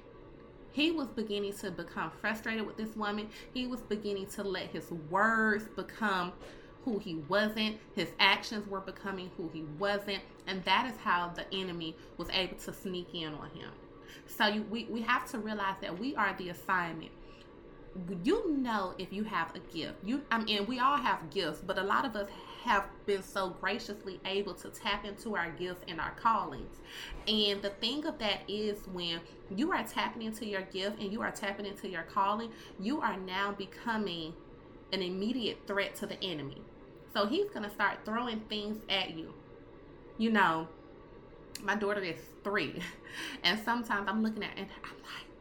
He 0.72 0.90
was 0.90 1.08
beginning 1.08 1.52
to 1.54 1.70
become 1.70 2.10
frustrated 2.10 2.66
with 2.66 2.78
this 2.78 2.96
woman. 2.96 3.28
He 3.52 3.66
was 3.66 3.80
beginning 3.82 4.26
to 4.28 4.42
let 4.42 4.68
his 4.68 4.90
words 5.10 5.64
become 5.76 6.32
who 6.84 6.98
he 6.98 7.16
wasn't. 7.28 7.78
His 7.94 8.08
actions 8.18 8.66
were 8.68 8.80
becoming 8.80 9.30
who 9.36 9.48
he 9.52 9.64
wasn't. 9.78 10.22
And 10.46 10.64
that 10.64 10.90
is 10.92 10.98
how 10.98 11.32
the 11.34 11.44
enemy 11.54 11.96
was 12.16 12.28
able 12.30 12.56
to 12.56 12.72
sneak 12.72 13.14
in 13.14 13.34
on 13.34 13.50
him. 13.50 13.70
So 14.26 14.46
you, 14.46 14.62
we, 14.70 14.84
we 14.90 15.00
have 15.02 15.30
to 15.30 15.38
realize 15.38 15.76
that 15.80 15.98
we 15.98 16.14
are 16.16 16.34
the 16.38 16.50
assignment 16.50 17.10
you 18.24 18.56
know 18.56 18.94
if 18.98 19.12
you 19.12 19.24
have 19.24 19.54
a 19.54 19.58
gift. 19.74 19.96
You 20.04 20.22
I 20.30 20.42
mean 20.42 20.66
we 20.66 20.78
all 20.78 20.96
have 20.96 21.30
gifts, 21.30 21.60
but 21.60 21.78
a 21.78 21.82
lot 21.82 22.04
of 22.04 22.16
us 22.16 22.28
have 22.64 22.84
been 23.06 23.22
so 23.22 23.50
graciously 23.60 24.20
able 24.24 24.54
to 24.54 24.68
tap 24.68 25.04
into 25.04 25.36
our 25.36 25.50
gifts 25.50 25.84
and 25.88 26.00
our 26.00 26.12
callings. 26.12 26.76
And 27.26 27.60
the 27.60 27.70
thing 27.70 28.06
of 28.06 28.18
that 28.18 28.42
is 28.48 28.78
when 28.92 29.20
you 29.54 29.72
are 29.72 29.84
tapping 29.84 30.22
into 30.22 30.46
your 30.46 30.62
gift 30.62 31.00
and 31.00 31.12
you 31.12 31.20
are 31.22 31.30
tapping 31.30 31.66
into 31.66 31.88
your 31.88 32.02
calling, 32.02 32.50
you 32.80 33.00
are 33.00 33.16
now 33.16 33.52
becoming 33.52 34.32
an 34.92 35.02
immediate 35.02 35.58
threat 35.66 35.94
to 35.96 36.06
the 36.06 36.22
enemy. 36.22 36.62
So 37.12 37.26
he's 37.26 37.50
going 37.50 37.64
to 37.64 37.70
start 37.70 37.98
throwing 38.04 38.40
things 38.48 38.82
at 38.88 39.16
you. 39.16 39.32
You 40.18 40.30
know, 40.30 40.68
my 41.62 41.76
daughter 41.76 42.00
is 42.00 42.16
three, 42.42 42.82
and 43.44 43.58
sometimes 43.64 44.08
I'm 44.08 44.22
looking 44.22 44.42
at 44.42 44.56
and 44.56 44.66
I'm 44.82 44.96
like, 44.96 45.31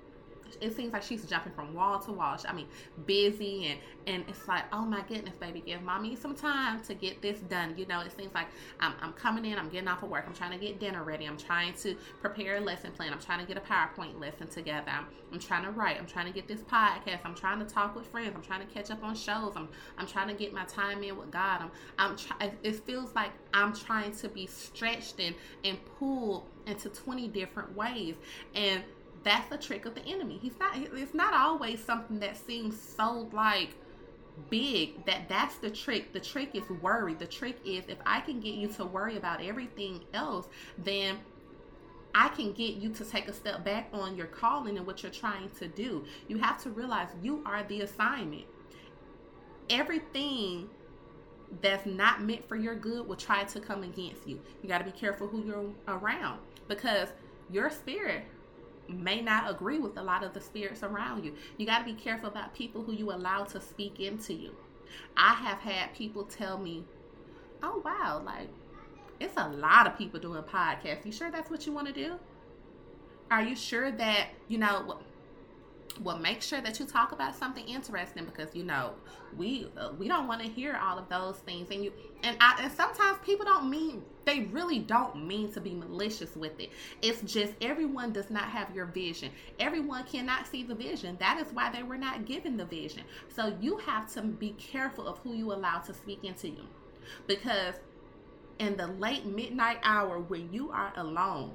it 0.61 0.75
seems 0.75 0.93
like 0.93 1.03
she's 1.03 1.25
jumping 1.25 1.53
from 1.53 1.73
wall 1.73 1.99
to 1.99 2.11
wall. 2.11 2.37
I 2.47 2.53
mean, 2.53 2.67
busy 3.05 3.67
and 3.67 3.79
and 4.07 4.23
it's 4.27 4.47
like, 4.47 4.63
oh 4.73 4.81
my 4.81 5.01
goodness, 5.07 5.35
baby, 5.39 5.61
give 5.63 5.81
mommy 5.83 6.15
some 6.15 6.35
time 6.35 6.81
to 6.81 6.93
get 6.95 7.21
this 7.21 7.39
done. 7.41 7.75
You 7.77 7.85
know, 7.85 8.01
it 8.01 8.15
seems 8.15 8.33
like 8.33 8.47
I'm, 8.79 8.93
I'm 8.99 9.13
coming 9.13 9.45
in, 9.45 9.59
I'm 9.59 9.69
getting 9.69 9.87
off 9.87 10.01
of 10.01 10.09
work, 10.09 10.25
I'm 10.27 10.33
trying 10.33 10.51
to 10.51 10.57
get 10.57 10.79
dinner 10.79 11.03
ready, 11.03 11.25
I'm 11.25 11.37
trying 11.37 11.73
to 11.75 11.95
prepare 12.19 12.57
a 12.57 12.59
lesson 12.61 12.91
plan, 12.91 13.13
I'm 13.13 13.19
trying 13.19 13.39
to 13.39 13.45
get 13.45 13.57
a 13.57 13.61
PowerPoint 13.61 14.19
lesson 14.19 14.47
together, 14.47 14.89
I'm, 14.89 15.05
I'm 15.31 15.39
trying 15.39 15.63
to 15.65 15.71
write, 15.71 15.97
I'm 15.99 16.07
trying 16.07 16.25
to 16.25 16.31
get 16.31 16.47
this 16.47 16.61
podcast, 16.61 17.19
I'm 17.23 17.35
trying 17.35 17.59
to 17.59 17.65
talk 17.65 17.95
with 17.95 18.07
friends, 18.07 18.33
I'm 18.35 18.41
trying 18.41 18.65
to 18.65 18.73
catch 18.73 18.89
up 18.89 19.03
on 19.03 19.15
shows, 19.15 19.53
I'm 19.55 19.69
I'm 19.97 20.07
trying 20.07 20.29
to 20.29 20.33
get 20.33 20.51
my 20.53 20.65
time 20.65 21.03
in 21.03 21.17
with 21.17 21.31
God. 21.31 21.61
I'm 21.61 21.71
I'm 21.97 22.17
try- 22.17 22.51
it 22.63 22.83
feels 22.83 23.13
like 23.15 23.31
I'm 23.53 23.73
trying 23.73 24.15
to 24.17 24.29
be 24.29 24.47
stretched 24.47 25.19
and 25.19 25.35
and 25.63 25.77
pulled 25.97 26.47
into 26.67 26.89
20 26.89 27.27
different 27.29 27.75
ways 27.75 28.15
and 28.55 28.83
that's 29.23 29.49
the 29.49 29.57
trick 29.57 29.85
of 29.85 29.95
the 29.95 30.05
enemy. 30.05 30.39
He's 30.41 30.57
not 30.59 30.75
it's 30.77 31.13
not 31.13 31.33
always 31.33 31.83
something 31.83 32.19
that 32.19 32.37
seems 32.37 32.79
so 32.79 33.29
like 33.31 33.75
big 34.49 35.05
that 35.05 35.27
that's 35.29 35.57
the 35.57 35.69
trick. 35.69 36.13
The 36.13 36.19
trick 36.19 36.55
is 36.55 36.67
worry. 36.81 37.13
The 37.13 37.27
trick 37.27 37.57
is 37.65 37.85
if 37.87 37.97
I 38.05 38.21
can 38.21 38.39
get 38.39 38.55
you 38.55 38.67
to 38.69 38.85
worry 38.85 39.17
about 39.17 39.43
everything 39.43 40.01
else, 40.13 40.47
then 40.77 41.19
I 42.13 42.29
can 42.29 42.51
get 42.51 42.75
you 42.75 42.89
to 42.89 43.05
take 43.05 43.27
a 43.27 43.33
step 43.33 43.63
back 43.63 43.89
on 43.93 44.17
your 44.17 44.27
calling 44.27 44.77
and 44.77 44.85
what 44.85 45.03
you're 45.03 45.11
trying 45.11 45.49
to 45.59 45.67
do. 45.67 46.05
You 46.27 46.37
have 46.39 46.61
to 46.63 46.69
realize 46.69 47.07
you 47.21 47.41
are 47.45 47.63
the 47.63 47.81
assignment. 47.81 48.45
Everything 49.69 50.69
that's 51.61 51.85
not 51.85 52.21
meant 52.21 52.47
for 52.47 52.55
your 52.55 52.75
good 52.75 53.07
will 53.07 53.15
try 53.15 53.43
to 53.43 53.59
come 53.59 53.83
against 53.83 54.27
you. 54.27 54.39
You 54.61 54.69
got 54.69 54.79
to 54.79 54.83
be 54.83 54.91
careful 54.91 55.27
who 55.27 55.43
you're 55.43 55.65
around 55.87 56.39
because 56.67 57.09
your 57.49 57.69
spirit 57.69 58.23
may 58.91 59.21
not 59.21 59.49
agree 59.49 59.79
with 59.79 59.97
a 59.97 60.03
lot 60.03 60.23
of 60.23 60.33
the 60.33 60.41
spirits 60.41 60.83
around 60.83 61.23
you. 61.23 61.33
You 61.57 61.65
got 61.65 61.79
to 61.79 61.85
be 61.85 61.93
careful 61.93 62.29
about 62.29 62.53
people 62.53 62.83
who 62.83 62.93
you 62.93 63.11
allow 63.11 63.43
to 63.45 63.61
speak 63.61 63.99
into 63.99 64.33
you. 64.33 64.55
I 65.15 65.33
have 65.33 65.59
had 65.59 65.93
people 65.93 66.25
tell 66.25 66.57
me, 66.57 66.83
"Oh 67.63 67.81
wow, 67.83 68.21
like 68.25 68.49
it's 69.21 69.37
a 69.37 69.47
lot 69.49 69.87
of 69.87 69.97
people 69.97 70.19
doing 70.19 70.41
podcasts. 70.43 71.05
You 71.05 71.11
sure 71.11 71.31
that's 71.31 71.49
what 71.51 71.65
you 71.65 71.71
want 71.71 71.87
to 71.87 71.93
do? 71.93 72.15
Are 73.29 73.43
you 73.43 73.55
sure 73.55 73.91
that, 73.91 74.29
you 74.47 74.57
know, 74.57 74.97
well 75.99 76.17
make 76.17 76.41
sure 76.41 76.61
that 76.61 76.79
you 76.79 76.85
talk 76.85 77.11
about 77.11 77.35
something 77.35 77.67
interesting 77.67 78.25
because 78.25 78.55
you 78.55 78.63
know 78.63 78.93
we 79.37 79.67
uh, 79.77 79.91
we 79.97 80.07
don't 80.07 80.27
want 80.27 80.41
to 80.41 80.47
hear 80.47 80.79
all 80.81 80.97
of 80.97 81.09
those 81.09 81.37
things 81.39 81.69
and 81.71 81.83
you 81.83 81.91
and 82.23 82.37
I 82.39 82.59
and 82.61 82.71
sometimes 82.71 83.17
people 83.25 83.45
don't 83.45 83.69
mean 83.69 84.03
they 84.25 84.41
really 84.51 84.79
don't 84.79 85.27
mean 85.27 85.51
to 85.53 85.59
be 85.59 85.73
malicious 85.73 86.35
with 86.35 86.59
it. 86.59 86.69
It's 87.01 87.21
just 87.21 87.53
everyone 87.59 88.13
does 88.13 88.29
not 88.29 88.43
have 88.43 88.73
your 88.75 88.85
vision. 88.85 89.31
Everyone 89.59 90.03
cannot 90.03 90.45
see 90.45 90.61
the 90.63 90.75
vision. 90.75 91.17
That 91.19 91.39
is 91.39 91.51
why 91.53 91.71
they 91.71 91.81
were 91.81 91.97
not 91.97 92.25
given 92.25 92.55
the 92.55 92.65
vision. 92.65 93.03
So 93.35 93.55
you 93.59 93.77
have 93.77 94.13
to 94.13 94.21
be 94.21 94.51
careful 94.51 95.07
of 95.07 95.17
who 95.19 95.33
you 95.33 95.51
allow 95.51 95.79
to 95.79 95.93
speak 95.93 96.23
into 96.23 96.49
you 96.49 96.67
because 97.25 97.75
in 98.59 98.77
the 98.77 98.87
late 98.87 99.25
midnight 99.25 99.79
hour 99.83 100.19
when 100.19 100.51
you 100.53 100.71
are 100.71 100.93
alone 100.97 101.51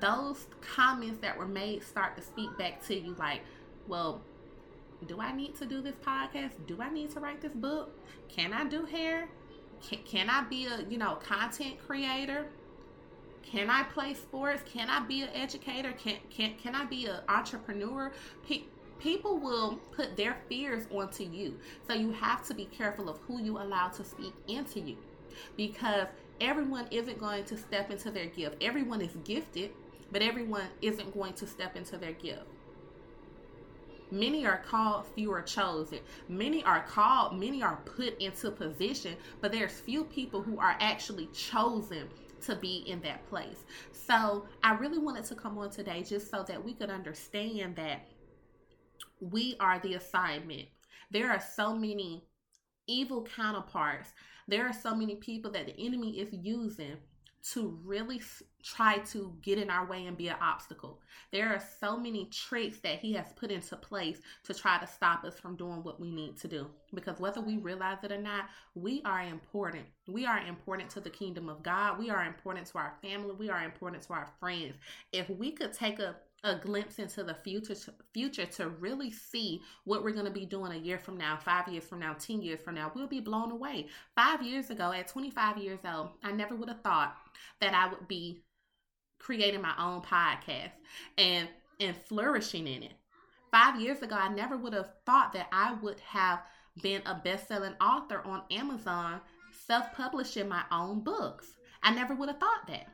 those 0.00 0.46
comments 0.60 1.18
that 1.20 1.36
were 1.36 1.48
made 1.48 1.82
start 1.82 2.14
to 2.16 2.22
speak 2.22 2.56
back 2.58 2.84
to 2.86 2.94
you 2.94 3.14
like 3.18 3.40
well, 3.90 4.22
do 5.06 5.20
I 5.20 5.32
need 5.32 5.56
to 5.56 5.66
do 5.66 5.82
this 5.82 5.96
podcast? 5.96 6.52
Do 6.66 6.78
I 6.80 6.90
need 6.90 7.10
to 7.10 7.20
write 7.20 7.40
this 7.40 7.52
book? 7.52 7.90
Can 8.28 8.52
I 8.52 8.64
do 8.64 8.84
hair? 8.84 9.28
Can, 9.82 9.98
can 10.04 10.30
I 10.30 10.44
be 10.44 10.66
a, 10.66 10.84
you 10.88 10.96
know, 10.96 11.16
content 11.16 11.76
creator? 11.86 12.46
Can 13.42 13.68
I 13.68 13.82
play 13.82 14.14
sports? 14.14 14.62
Can 14.64 14.88
I 14.88 15.00
be 15.00 15.22
an 15.22 15.30
educator? 15.34 15.92
Can 15.92 16.18
can 16.30 16.54
can 16.62 16.74
I 16.74 16.84
be 16.84 17.06
an 17.06 17.16
entrepreneur? 17.28 18.12
Pe- 18.46 18.64
people 19.00 19.38
will 19.38 19.80
put 19.90 20.16
their 20.16 20.36
fears 20.48 20.84
onto 20.92 21.24
you. 21.24 21.58
So 21.88 21.94
you 21.94 22.12
have 22.12 22.46
to 22.46 22.54
be 22.54 22.66
careful 22.66 23.08
of 23.08 23.18
who 23.26 23.42
you 23.42 23.58
allow 23.58 23.88
to 23.88 24.04
speak 24.04 24.34
into 24.46 24.80
you. 24.80 24.96
Because 25.56 26.06
everyone 26.40 26.86
isn't 26.90 27.18
going 27.18 27.44
to 27.44 27.56
step 27.56 27.90
into 27.90 28.10
their 28.10 28.26
gift. 28.26 28.56
Everyone 28.60 29.00
is 29.00 29.16
gifted, 29.24 29.72
but 30.12 30.22
everyone 30.22 30.66
isn't 30.82 31.12
going 31.14 31.32
to 31.34 31.46
step 31.46 31.76
into 31.76 31.96
their 31.96 32.12
gift. 32.12 32.44
Many 34.10 34.44
are 34.46 34.58
called, 34.58 35.06
few 35.14 35.32
are 35.32 35.42
chosen. 35.42 36.00
Many 36.28 36.64
are 36.64 36.82
called, 36.82 37.38
many 37.38 37.62
are 37.62 37.80
put 37.84 38.20
into 38.20 38.50
position, 38.50 39.16
but 39.40 39.52
there's 39.52 39.80
few 39.80 40.04
people 40.04 40.42
who 40.42 40.58
are 40.58 40.76
actually 40.80 41.26
chosen 41.26 42.08
to 42.42 42.56
be 42.56 42.84
in 42.86 43.00
that 43.02 43.28
place. 43.28 43.64
So 43.92 44.46
I 44.62 44.74
really 44.74 44.98
wanted 44.98 45.24
to 45.26 45.34
come 45.34 45.58
on 45.58 45.70
today 45.70 46.02
just 46.02 46.30
so 46.30 46.42
that 46.42 46.64
we 46.64 46.74
could 46.74 46.90
understand 46.90 47.76
that 47.76 48.06
we 49.20 49.56
are 49.60 49.78
the 49.78 49.94
assignment. 49.94 50.68
There 51.10 51.30
are 51.30 51.40
so 51.40 51.74
many 51.74 52.24
evil 52.86 53.22
counterparts. 53.36 54.10
There 54.48 54.66
are 54.66 54.72
so 54.72 54.94
many 54.94 55.16
people 55.16 55.50
that 55.52 55.66
the 55.66 55.78
enemy 55.78 56.18
is 56.18 56.28
using 56.32 56.96
to 57.52 57.78
really 57.84 58.20
try 58.62 58.98
to 58.98 59.34
get 59.42 59.58
in 59.58 59.70
our 59.70 59.86
way 59.86 60.06
and 60.06 60.16
be 60.16 60.28
an 60.28 60.36
obstacle. 60.40 61.00
There 61.32 61.48
are 61.48 61.62
so 61.80 61.96
many 61.96 62.26
tricks 62.26 62.78
that 62.80 62.98
he 62.98 63.14
has 63.14 63.32
put 63.34 63.50
into 63.50 63.76
place 63.76 64.20
to 64.44 64.54
try 64.54 64.78
to 64.78 64.86
stop 64.86 65.24
us 65.24 65.38
from 65.38 65.56
doing 65.56 65.82
what 65.82 65.98
we 65.98 66.10
need 66.10 66.36
to 66.38 66.48
do. 66.48 66.66
Because 66.92 67.18
whether 67.18 67.40
we 67.40 67.56
realize 67.56 67.98
it 68.02 68.12
or 68.12 68.18
not, 68.18 68.46
we 68.74 69.00
are 69.04 69.22
important. 69.22 69.86
We 70.06 70.26
are 70.26 70.40
important 70.40 70.90
to 70.90 71.00
the 71.00 71.10
kingdom 71.10 71.48
of 71.48 71.62
God. 71.62 71.98
We 71.98 72.10
are 72.10 72.24
important 72.24 72.66
to 72.66 72.78
our 72.78 72.94
family. 73.00 73.34
We 73.38 73.48
are 73.48 73.64
important 73.64 74.02
to 74.04 74.12
our 74.12 74.28
friends. 74.38 74.74
If 75.12 75.30
we 75.30 75.52
could 75.52 75.72
take 75.72 75.98
a 75.98 76.16
a 76.44 76.54
glimpse 76.54 76.98
into 76.98 77.22
the 77.22 77.34
future 77.34 77.74
to, 77.74 77.92
future 78.14 78.46
to 78.46 78.70
really 78.70 79.10
see 79.10 79.60
what 79.84 80.02
we're 80.02 80.12
going 80.12 80.24
to 80.24 80.30
be 80.30 80.46
doing 80.46 80.72
a 80.72 80.76
year 80.76 80.98
from 80.98 81.16
now, 81.16 81.36
5 81.36 81.68
years 81.68 81.84
from 81.84 81.98
now, 81.98 82.14
10 82.14 82.40
years 82.40 82.60
from 82.60 82.76
now. 82.76 82.90
We'll 82.94 83.06
be 83.06 83.20
blown 83.20 83.50
away. 83.50 83.88
5 84.16 84.42
years 84.42 84.70
ago 84.70 84.92
at 84.92 85.08
25 85.08 85.58
years 85.58 85.80
old, 85.84 86.10
I 86.22 86.32
never 86.32 86.56
would 86.56 86.68
have 86.68 86.80
thought 86.80 87.16
that 87.60 87.74
I 87.74 87.88
would 87.88 88.08
be 88.08 88.42
creating 89.18 89.62
my 89.62 89.74
own 89.78 90.00
podcast 90.02 90.72
and 91.18 91.48
and 91.80 91.96
flourishing 91.96 92.66
in 92.66 92.82
it. 92.82 92.92
5 93.50 93.80
years 93.80 94.02
ago, 94.02 94.14
I 94.14 94.28
never 94.28 94.56
would 94.56 94.74
have 94.74 94.92
thought 95.06 95.32
that 95.32 95.48
I 95.50 95.74
would 95.82 95.98
have 96.00 96.40
been 96.82 97.02
a 97.06 97.14
best-selling 97.14 97.74
author 97.80 98.22
on 98.24 98.42
Amazon, 98.50 99.20
self-publishing 99.66 100.48
my 100.48 100.62
own 100.70 101.00
books. 101.00 101.54
I 101.82 101.92
never 101.94 102.14
would 102.14 102.28
have 102.28 102.38
thought 102.38 102.66
that. 102.68 102.86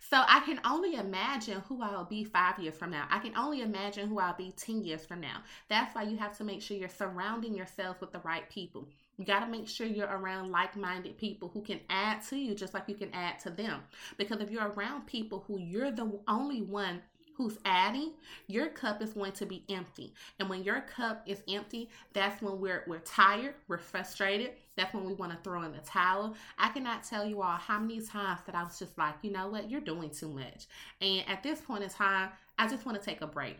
So 0.00 0.22
I 0.26 0.40
can 0.40 0.60
only 0.64 0.94
imagine 0.94 1.62
who 1.68 1.82
I'll 1.82 2.04
be 2.04 2.24
five 2.24 2.58
years 2.58 2.76
from 2.76 2.90
now. 2.90 3.06
I 3.10 3.18
can 3.18 3.36
only 3.36 3.62
imagine 3.62 4.08
who 4.08 4.18
I'll 4.18 4.36
be 4.36 4.52
10 4.52 4.82
years 4.82 5.04
from 5.06 5.20
now. 5.20 5.42
That's 5.68 5.94
why 5.94 6.02
you 6.02 6.16
have 6.16 6.36
to 6.38 6.44
make 6.44 6.62
sure 6.62 6.76
you're 6.76 6.88
surrounding 6.88 7.54
yourself 7.54 8.00
with 8.00 8.12
the 8.12 8.20
right 8.20 8.48
people. 8.50 8.88
You 9.16 9.24
got 9.24 9.40
to 9.40 9.46
make 9.46 9.68
sure 9.68 9.86
you're 9.86 10.06
around 10.06 10.50
like 10.50 10.76
minded 10.76 11.16
people 11.18 11.48
who 11.52 11.62
can 11.62 11.80
add 11.88 12.22
to 12.28 12.36
you 12.36 12.54
just 12.54 12.74
like 12.74 12.84
you 12.88 12.94
can 12.94 13.12
add 13.12 13.38
to 13.40 13.50
them. 13.50 13.80
Because 14.16 14.40
if 14.40 14.50
you're 14.50 14.68
around 14.68 15.06
people 15.06 15.44
who 15.46 15.58
you're 15.58 15.90
the 15.90 16.10
only 16.26 16.62
one 16.62 17.00
who's 17.36 17.58
adding, 17.64 18.12
your 18.46 18.68
cup 18.68 19.02
is 19.02 19.12
going 19.12 19.32
to 19.32 19.46
be 19.46 19.64
empty. 19.68 20.14
And 20.38 20.48
when 20.48 20.62
your 20.62 20.80
cup 20.82 21.22
is 21.26 21.42
empty, 21.48 21.88
that's 22.12 22.40
when 22.40 22.60
we're 22.60 22.84
we're 22.86 23.00
tired, 23.00 23.54
we're 23.68 23.78
frustrated. 23.78 24.52
That's 24.76 24.94
when 24.94 25.04
we 25.04 25.14
want 25.14 25.32
to 25.32 25.38
throw 25.42 25.62
in 25.62 25.72
the 25.72 25.78
towel. 25.78 26.34
I 26.58 26.68
cannot 26.70 27.04
tell 27.04 27.26
you 27.26 27.42
all 27.42 27.56
how 27.56 27.78
many 27.78 28.00
times 28.00 28.40
that 28.46 28.54
I 28.54 28.62
was 28.62 28.78
just 28.78 28.96
like, 28.98 29.14
you 29.22 29.30
know 29.30 29.48
what, 29.48 29.70
you're 29.70 29.80
doing 29.80 30.10
too 30.10 30.28
much. 30.28 30.66
And 31.00 31.24
at 31.28 31.42
this 31.42 31.60
point 31.60 31.84
in 31.84 31.90
time, 31.90 32.30
I 32.58 32.68
just 32.68 32.86
want 32.86 33.00
to 33.00 33.04
take 33.04 33.20
a 33.20 33.26
break. 33.26 33.56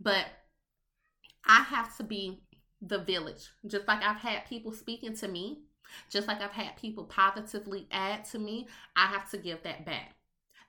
But 0.00 0.26
I 1.46 1.62
have 1.62 1.96
to 1.96 2.04
be 2.04 2.40
the 2.80 2.98
village. 2.98 3.48
Just 3.66 3.88
like 3.88 4.02
I've 4.02 4.16
had 4.16 4.46
people 4.46 4.72
speaking 4.72 5.16
to 5.16 5.28
me, 5.28 5.62
just 6.10 6.28
like 6.28 6.40
I've 6.40 6.50
had 6.50 6.76
people 6.76 7.04
positively 7.04 7.86
add 7.90 8.24
to 8.26 8.38
me, 8.38 8.68
I 8.96 9.06
have 9.06 9.30
to 9.30 9.38
give 9.38 9.62
that 9.62 9.84
back. 9.84 10.14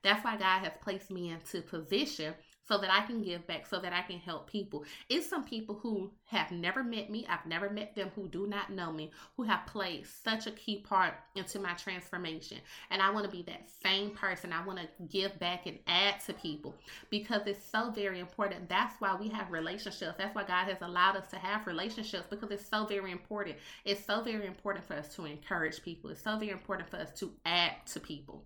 That's 0.04 0.24
why 0.24 0.38
God 0.38 0.63
has 0.63 0.72
placed 0.82 1.12
me 1.12 1.30
into 1.30 1.62
position 1.62 2.34
so 2.70 2.78
that 2.78 2.92
I 2.92 3.06
can 3.06 3.24
give 3.24 3.48
back, 3.48 3.66
so 3.66 3.80
that 3.80 3.94
I 3.94 4.04
can 4.04 4.20
help 4.20 4.50
people. 4.50 4.86
It's 5.10 5.28
some 5.28 5.44
people 5.44 5.80
who 5.82 6.12
have 6.26 6.52
never 6.52 6.84
met 6.84 7.10
me, 7.10 7.26
I've 7.28 7.46
never 7.48 7.72
met 7.72 7.96
them, 7.96 8.12
who 8.16 8.28
do 8.28 8.46
not 8.46 8.72
know 8.72 8.92
me, 8.92 9.12
who 9.36 9.44
have 9.44 9.66
played 9.66 10.06
such 10.06 10.46
a 10.46 10.52
key 10.52 10.78
part 10.78 11.16
into 11.36 11.60
my 11.60 11.74
transformation. 11.74 12.60
And 12.92 13.02
I 13.02 13.10
want 13.10 13.26
to 13.26 13.32
be 13.32 13.42
that 13.44 13.68
same 13.84 14.12
person. 14.12 14.54
I 14.54 14.64
want 14.64 14.78
to 14.78 14.88
give 15.10 15.38
back 15.40 15.66
and 15.66 15.80
add 15.88 16.20
to 16.28 16.34
people 16.34 16.76
because 17.10 17.42
it's 17.48 17.66
so 17.66 17.90
very 17.90 18.20
important. 18.20 18.70
That's 18.70 18.96
why 19.00 19.18
we 19.20 19.30
have 19.30 19.52
relationships. 19.52 20.16
That's 20.20 20.36
why 20.36 20.44
God 20.44 20.66
has 20.66 20.78
allowed 20.82 21.16
us 21.16 21.28
to 21.32 21.38
have 21.38 21.66
relationships 21.66 22.28
because 22.30 22.52
it's 22.52 22.70
so 22.70 22.86
very 22.86 23.12
important. 23.12 23.58
It's 23.84 24.06
so 24.06 24.22
very 24.22 24.46
important 24.46 24.86
for 24.86 24.94
us 24.94 25.16
to 25.16 25.26
encourage 25.26 25.82
people. 25.82 26.12
It's 26.12 26.22
so 26.22 26.38
very 26.38 26.52
important 26.52 26.88
for 26.88 26.98
us 26.98 27.12
to 27.20 27.32
add 27.46 27.72
to 27.88 28.00
people. 28.00 28.46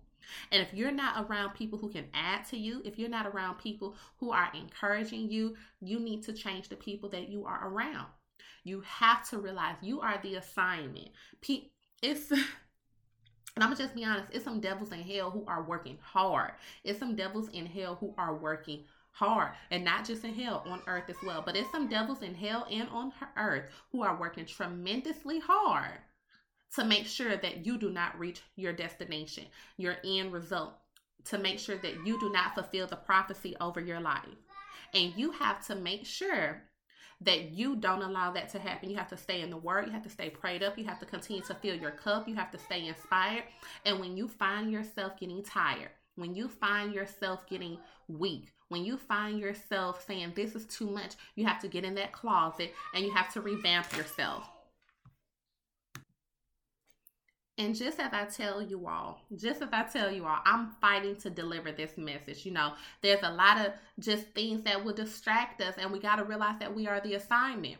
And 0.50 0.62
if 0.62 0.72
you're 0.72 0.92
not 0.92 1.26
around 1.26 1.54
people 1.54 1.78
who 1.78 1.90
can 1.90 2.06
add 2.14 2.44
to 2.48 2.56
you, 2.56 2.82
if 2.84 2.98
you're 2.98 3.08
not 3.08 3.26
around 3.26 3.58
people 3.58 3.96
who 4.18 4.30
are 4.30 4.50
encouraging 4.54 5.30
you, 5.30 5.56
you 5.80 5.98
need 5.98 6.22
to 6.24 6.32
change 6.32 6.68
the 6.68 6.76
people 6.76 7.08
that 7.10 7.28
you 7.28 7.44
are 7.46 7.68
around. 7.68 8.06
You 8.64 8.82
have 8.86 9.28
to 9.30 9.38
realize 9.38 9.76
you 9.82 10.00
are 10.00 10.18
the 10.22 10.36
assignment. 10.36 11.10
It's 12.02 12.30
And 13.56 13.62
I'm 13.62 13.70
gonna 13.70 13.84
just 13.84 13.94
be 13.94 14.04
honest, 14.04 14.30
it's 14.32 14.44
some 14.44 14.58
devils 14.58 14.90
in 14.90 15.00
hell 15.00 15.30
who 15.30 15.44
are 15.46 15.62
working 15.62 15.96
hard. 16.02 16.50
It's 16.82 16.98
some 16.98 17.14
devils 17.14 17.48
in 17.50 17.66
hell 17.66 17.94
who 17.94 18.12
are 18.18 18.34
working 18.34 18.84
hard 19.14 19.52
and 19.70 19.84
not 19.84 20.04
just 20.04 20.24
in 20.24 20.34
hell 20.34 20.64
on 20.66 20.82
earth 20.88 21.08
as 21.08 21.16
well 21.24 21.40
but 21.40 21.56
it's 21.56 21.70
some 21.70 21.88
devils 21.88 22.22
in 22.22 22.34
hell 22.34 22.66
and 22.68 22.88
on 22.88 23.12
earth 23.36 23.70
who 23.92 24.02
are 24.02 24.18
working 24.18 24.44
tremendously 24.44 25.38
hard 25.38 25.98
to 26.76 26.84
make 26.84 27.06
sure 27.06 27.36
that 27.36 27.64
you 27.64 27.78
do 27.78 27.90
not 27.90 28.18
reach 28.18 28.42
your 28.56 28.72
destination, 28.72 29.44
your 29.76 29.96
end 30.04 30.32
result, 30.32 30.74
to 31.24 31.38
make 31.38 31.58
sure 31.58 31.78
that 31.78 32.06
you 32.06 32.18
do 32.20 32.30
not 32.30 32.54
fulfill 32.54 32.86
the 32.86 32.96
prophecy 32.96 33.56
over 33.60 33.80
your 33.80 34.00
life. 34.00 34.24
And 34.92 35.12
you 35.16 35.32
have 35.32 35.64
to 35.66 35.74
make 35.74 36.04
sure 36.04 36.62
that 37.20 37.52
you 37.52 37.76
don't 37.76 38.02
allow 38.02 38.32
that 38.32 38.48
to 38.50 38.58
happen. 38.58 38.90
You 38.90 38.96
have 38.96 39.08
to 39.08 39.16
stay 39.16 39.40
in 39.40 39.50
the 39.50 39.56
word, 39.56 39.86
you 39.86 39.92
have 39.92 40.02
to 40.02 40.10
stay 40.10 40.30
prayed 40.30 40.62
up, 40.62 40.76
you 40.76 40.84
have 40.84 40.98
to 41.00 41.06
continue 41.06 41.42
to 41.42 41.54
fill 41.54 41.74
your 41.74 41.92
cup, 41.92 42.28
you 42.28 42.34
have 42.34 42.50
to 42.50 42.58
stay 42.58 42.86
inspired. 42.86 43.44
And 43.84 44.00
when 44.00 44.16
you 44.16 44.28
find 44.28 44.70
yourself 44.70 45.18
getting 45.18 45.42
tired, 45.42 45.90
when 46.16 46.34
you 46.34 46.48
find 46.48 46.92
yourself 46.92 47.46
getting 47.48 47.78
weak, 48.08 48.52
when 48.68 48.84
you 48.84 48.96
find 48.96 49.38
yourself 49.38 50.04
saying 50.06 50.32
this 50.34 50.54
is 50.54 50.66
too 50.66 50.90
much, 50.90 51.14
you 51.36 51.46
have 51.46 51.60
to 51.62 51.68
get 51.68 51.84
in 51.84 51.94
that 51.94 52.12
closet 52.12 52.74
and 52.94 53.04
you 53.04 53.12
have 53.12 53.32
to 53.32 53.40
revamp 53.40 53.96
yourself. 53.96 54.48
And 57.56 57.74
just 57.74 58.00
as 58.00 58.12
I 58.12 58.24
tell 58.24 58.60
you 58.60 58.88
all, 58.88 59.20
just 59.36 59.62
as 59.62 59.68
I 59.72 59.84
tell 59.84 60.10
you 60.10 60.26
all, 60.26 60.40
I'm 60.44 60.72
fighting 60.80 61.14
to 61.16 61.30
deliver 61.30 61.70
this 61.70 61.96
message. 61.96 62.44
You 62.44 62.52
know, 62.52 62.74
there's 63.00 63.22
a 63.22 63.30
lot 63.30 63.64
of 63.64 63.72
just 64.00 64.26
things 64.34 64.64
that 64.64 64.84
will 64.84 64.92
distract 64.92 65.60
us, 65.60 65.76
and 65.78 65.92
we 65.92 66.00
got 66.00 66.16
to 66.16 66.24
realize 66.24 66.58
that 66.58 66.74
we 66.74 66.88
are 66.88 67.00
the 67.00 67.14
assignment. 67.14 67.76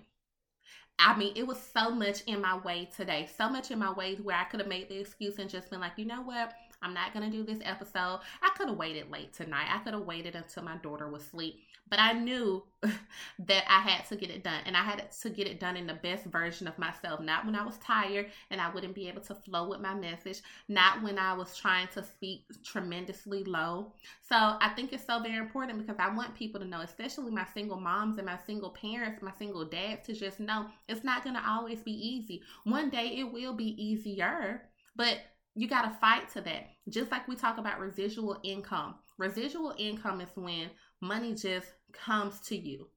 I 0.96 1.16
mean, 1.16 1.32
it 1.34 1.44
was 1.44 1.60
so 1.60 1.90
much 1.90 2.22
in 2.28 2.40
my 2.40 2.56
way 2.58 2.88
today, 2.96 3.28
so 3.36 3.48
much 3.48 3.72
in 3.72 3.80
my 3.80 3.92
way 3.92 4.14
where 4.14 4.36
I 4.36 4.44
could 4.44 4.60
have 4.60 4.68
made 4.68 4.88
the 4.88 5.00
excuse 5.00 5.38
and 5.38 5.50
just 5.50 5.70
been 5.70 5.80
like, 5.80 5.94
you 5.96 6.04
know 6.04 6.22
what? 6.22 6.52
I'm 6.84 6.92
not 6.92 7.14
going 7.14 7.28
to 7.28 7.34
do 7.34 7.42
this 7.42 7.62
episode. 7.64 8.20
I 8.42 8.50
could 8.56 8.68
have 8.68 8.76
waited 8.76 9.10
late 9.10 9.32
tonight. 9.32 9.68
I 9.72 9.78
could 9.78 9.94
have 9.94 10.04
waited 10.04 10.34
until 10.34 10.62
my 10.62 10.76
daughter 10.76 11.08
was 11.08 11.22
asleep. 11.22 11.60
But 11.88 11.98
I 11.98 12.12
knew 12.12 12.62
that 12.82 13.64
I 13.68 13.80
had 13.80 14.06
to 14.08 14.16
get 14.16 14.30
it 14.30 14.44
done. 14.44 14.60
And 14.66 14.76
I 14.76 14.82
had 14.82 15.10
to 15.22 15.30
get 15.30 15.46
it 15.46 15.60
done 15.60 15.76
in 15.76 15.86
the 15.86 15.94
best 15.94 16.24
version 16.26 16.68
of 16.68 16.78
myself. 16.78 17.20
Not 17.20 17.46
when 17.46 17.54
I 17.54 17.64
was 17.64 17.78
tired 17.78 18.26
and 18.50 18.60
I 18.60 18.70
wouldn't 18.70 18.94
be 18.94 19.08
able 19.08 19.22
to 19.22 19.34
flow 19.34 19.68
with 19.68 19.80
my 19.80 19.94
message. 19.94 20.40
Not 20.68 21.02
when 21.02 21.18
I 21.18 21.32
was 21.32 21.56
trying 21.56 21.88
to 21.94 22.02
speak 22.02 22.44
tremendously 22.62 23.44
low. 23.44 23.92
So 24.28 24.36
I 24.36 24.70
think 24.76 24.92
it's 24.92 25.06
so 25.06 25.20
very 25.20 25.36
important 25.36 25.78
because 25.78 25.96
I 25.98 26.14
want 26.14 26.34
people 26.34 26.60
to 26.60 26.66
know, 26.66 26.80
especially 26.80 27.30
my 27.30 27.46
single 27.54 27.80
moms 27.80 28.18
and 28.18 28.26
my 28.26 28.38
single 28.46 28.70
parents, 28.70 29.22
my 29.22 29.32
single 29.38 29.64
dads, 29.64 30.06
to 30.06 30.12
just 30.12 30.38
know 30.38 30.66
it's 30.88 31.04
not 31.04 31.24
going 31.24 31.36
to 31.36 31.48
always 31.48 31.80
be 31.80 31.92
easy. 31.92 32.42
One 32.64 32.90
day 32.90 33.16
it 33.18 33.32
will 33.32 33.54
be 33.54 33.74
easier. 33.82 34.62
But 34.96 35.18
you 35.54 35.68
got 35.68 35.82
to 35.82 35.98
fight 36.00 36.30
to 36.32 36.40
that. 36.42 36.70
Just 36.88 37.10
like 37.10 37.28
we 37.28 37.36
talk 37.36 37.58
about 37.58 37.78
residual 37.78 38.40
income. 38.42 38.96
Residual 39.18 39.74
income 39.78 40.20
is 40.20 40.28
when 40.34 40.70
money 41.00 41.34
just 41.34 41.68
comes 41.92 42.40
to 42.40 42.56
you. 42.56 42.88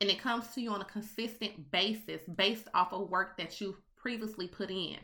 And 0.00 0.10
it 0.10 0.20
comes 0.20 0.48
to 0.54 0.60
you 0.60 0.70
on 0.70 0.80
a 0.80 0.86
consistent 0.86 1.70
basis 1.70 2.22
based 2.36 2.68
off 2.74 2.92
of 2.92 3.10
work 3.10 3.36
that 3.38 3.60
you've 3.60 3.80
previously 3.96 4.48
put 4.48 4.70
in. 4.70 4.96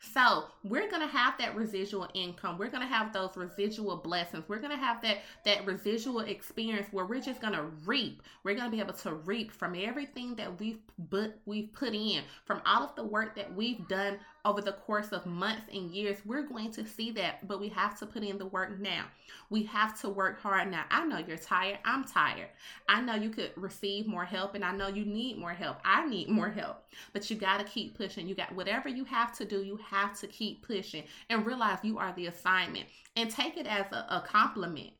So 0.00 0.44
we're 0.62 0.90
gonna 0.90 1.06
have 1.06 1.38
that 1.38 1.54
residual 1.54 2.08
income. 2.14 2.58
We're 2.58 2.70
gonna 2.70 2.86
have 2.86 3.12
those 3.12 3.36
residual 3.36 3.96
blessings. 3.96 4.44
We're 4.48 4.60
gonna 4.60 4.76
have 4.76 5.02
that 5.02 5.18
that 5.44 5.66
residual 5.66 6.20
experience 6.20 6.86
where 6.90 7.06
we're 7.06 7.20
just 7.20 7.40
gonna 7.40 7.70
reap. 7.84 8.22
We're 8.42 8.54
gonna 8.54 8.70
be 8.70 8.80
able 8.80 8.94
to 8.94 9.14
reap 9.14 9.52
from 9.52 9.74
everything 9.74 10.34
that 10.36 10.60
we've 10.60 10.78
but 11.10 11.38
we've 11.44 11.72
put 11.72 11.94
in, 11.94 12.22
from 12.44 12.62
all 12.66 12.82
of 12.84 12.94
the 12.94 13.04
work 13.04 13.34
that 13.36 13.54
we've 13.54 13.86
done 13.88 14.18
over 14.44 14.60
the 14.60 14.72
course 14.72 15.08
of 15.08 15.24
months 15.24 15.64
and 15.72 15.90
years. 15.90 16.18
We're 16.24 16.42
going 16.42 16.70
to 16.72 16.86
see 16.86 17.10
that, 17.12 17.48
but 17.48 17.58
we 17.58 17.68
have 17.70 17.98
to 17.98 18.06
put 18.06 18.22
in 18.22 18.38
the 18.38 18.46
work 18.46 18.78
now. 18.78 19.06
We 19.48 19.62
have 19.64 19.98
to 20.02 20.08
work 20.10 20.40
hard 20.40 20.70
now. 20.70 20.84
I 20.90 21.04
know 21.06 21.18
you're 21.18 21.38
tired. 21.38 21.78
I'm 21.84 22.04
tired. 22.04 22.48
I 22.88 23.00
know 23.00 23.14
you 23.14 23.30
could 23.30 23.52
receive 23.56 24.06
more 24.06 24.24
help, 24.24 24.54
and 24.54 24.64
I 24.64 24.72
know 24.72 24.88
you 24.88 25.04
need 25.04 25.38
more 25.38 25.54
help. 25.54 25.78
I 25.84 26.06
need 26.06 26.28
more 26.28 26.50
help, 26.50 26.84
but 27.12 27.30
you 27.30 27.36
got 27.36 27.58
to 27.58 27.64
keep 27.64 27.96
pushing. 27.96 28.28
You 28.28 28.34
got 28.34 28.54
whatever 28.54 28.88
you 28.88 29.04
have 29.04 29.36
to 29.38 29.44
do 29.44 29.63
you 29.64 29.78
have 29.88 30.18
to 30.20 30.26
keep 30.26 30.66
pushing 30.66 31.04
and 31.30 31.46
realize 31.46 31.78
you 31.82 31.98
are 31.98 32.12
the 32.14 32.26
assignment 32.26 32.86
and 33.16 33.30
take 33.30 33.56
it 33.56 33.66
as 33.66 33.86
a, 33.92 34.06
a 34.10 34.24
compliment. 34.26 34.90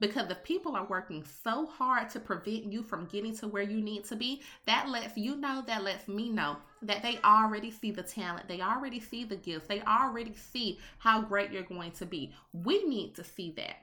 Because 0.00 0.30
if 0.30 0.42
people 0.42 0.74
are 0.76 0.86
working 0.86 1.22
so 1.44 1.66
hard 1.66 2.08
to 2.10 2.20
prevent 2.20 2.72
you 2.72 2.82
from 2.82 3.04
getting 3.04 3.36
to 3.36 3.48
where 3.48 3.62
you 3.62 3.82
need 3.82 4.04
to 4.04 4.16
be, 4.16 4.40
that 4.64 4.88
lets 4.88 5.16
you 5.16 5.36
know, 5.36 5.62
that 5.66 5.84
lets 5.84 6.08
me 6.08 6.30
know 6.30 6.56
that 6.82 7.02
they 7.02 7.18
already 7.22 7.70
see 7.70 7.90
the 7.90 8.02
talent, 8.02 8.48
they 8.48 8.62
already 8.62 8.98
see 8.98 9.24
the 9.24 9.36
gifts, 9.36 9.66
they 9.68 9.82
already 9.82 10.34
see 10.34 10.78
how 10.98 11.20
great 11.20 11.50
you're 11.50 11.62
going 11.62 11.92
to 11.92 12.06
be. 12.06 12.32
We 12.54 12.82
need 12.84 13.14
to 13.16 13.24
see 13.24 13.52
that. 13.58 13.76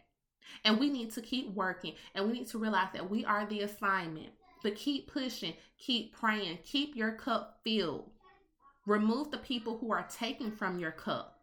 And 0.64 0.80
we 0.80 0.90
need 0.90 1.12
to 1.12 1.22
keep 1.22 1.54
working 1.54 1.94
and 2.16 2.26
we 2.26 2.34
need 2.34 2.48
to 2.48 2.58
realize 2.58 2.90
that 2.94 3.10
we 3.10 3.24
are 3.24 3.46
the 3.46 3.62
assignment. 3.62 4.30
But 4.64 4.76
keep 4.76 5.12
pushing, 5.12 5.54
keep 5.78 6.14
praying, 6.14 6.60
keep 6.64 6.96
your 6.96 7.12
cup 7.12 7.60
filled. 7.64 8.10
Remove 8.88 9.32
the 9.32 9.38
people 9.38 9.78
who 9.78 9.92
are 9.92 10.08
taking 10.10 10.50
from 10.50 10.80
your 10.80 10.92
cup. 10.92 11.34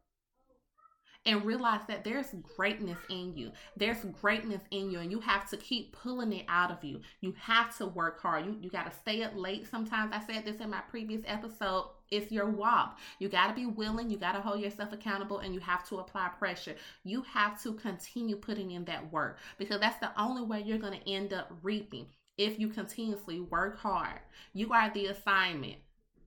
And 1.27 1.45
realize 1.45 1.81
that 1.89 2.05
there's 2.05 2.35
greatness 2.57 2.99
in 3.09 3.35
you. 3.35 3.51
There's 3.77 4.05
greatness 4.21 4.61
in 4.71 4.91
you, 4.91 5.01
and 5.01 5.11
you 5.11 5.21
have 5.21 5.49
to 5.51 5.57
keep 5.57 5.97
pulling 5.97 6.35
it 6.35 6.45
out 6.49 6.71
of 6.71 6.85
you. 6.85 7.01
You 7.21 7.35
have 7.39 7.75
to 7.79 7.87
work 7.87 8.21
hard. 8.21 8.45
You, 8.45 8.57
you 8.61 8.69
got 8.69 8.91
to 8.91 8.99
stay 8.99 9.23
up 9.23 9.33
late. 9.35 9.67
Sometimes 9.71 10.13
I 10.13 10.21
said 10.27 10.45
this 10.45 10.61
in 10.61 10.69
my 10.69 10.83
previous 10.91 11.23
episode. 11.27 11.91
It's 12.11 12.31
your 12.31 12.51
walk. 12.51 12.99
You 13.19 13.31
got 13.31 13.49
to 13.49 13.55
be 13.55 13.65
willing. 13.65 14.11
You 14.11 14.19
got 14.19 14.33
to 14.33 14.43
hold 14.43 14.61
yourself 14.61 14.93
accountable 14.93 15.39
and 15.39 15.55
you 15.55 15.61
have 15.61 15.89
to 15.89 15.97
apply 15.97 16.29
pressure. 16.39 16.77
You 17.05 17.23
have 17.23 17.63
to 17.63 17.73
continue 17.73 18.37
putting 18.37 18.73
in 18.73 18.85
that 18.85 19.11
work 19.11 19.39
because 19.57 19.81
that's 19.81 20.01
the 20.01 20.11
only 20.21 20.43
way 20.43 20.63
you're 20.63 20.79
going 20.79 20.99
to 21.01 21.11
end 21.11 21.33
up 21.33 21.51
reaping 21.63 22.07
if 22.37 22.59
you 22.59 22.69
continuously 22.69 23.41
work 23.41 23.79
hard. 23.79 24.21
You 24.53 24.73
are 24.73 24.93
the 24.93 25.07
assignment. 25.07 25.77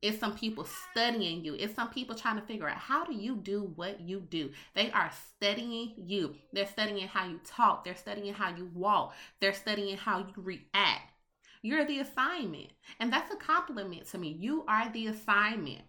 It's 0.02 0.20
some 0.20 0.36
people 0.36 0.68
studying 0.92 1.44
you. 1.44 1.56
It's 1.56 1.76
some 1.76 1.90
people 1.90 2.16
trying 2.16 2.40
to 2.40 2.46
figure 2.46 2.70
out 2.70 2.78
how 2.78 3.04
do 3.04 3.14
you 3.14 3.36
do 3.36 3.72
what 3.76 4.00
you 4.00 4.20
do. 4.20 4.52
They 4.76 4.92
are 4.92 5.12
studying 5.36 5.94
you. 5.98 6.36
They're 6.54 6.68
studying 6.68 7.08
how 7.08 7.28
you 7.28 7.40
talk. 7.46 7.84
They're 7.84 7.96
studying 7.96 8.34
how 8.34 8.56
you 8.56 8.70
walk. 8.74 9.16
They're 9.40 9.54
studying 9.54 9.98
how 9.98 10.20
you 10.20 10.34
react. 10.36 11.14
You're 11.62 11.86
the 11.86 12.00
assignment. 12.00 12.70
And 13.00 13.12
that's 13.12 13.34
a 13.34 13.38
compliment 13.38 14.08
to 14.08 14.18
me. 14.18 14.38
You 14.40 14.64
are 14.68 14.90
the 14.92 15.08
assignment. 15.08 15.82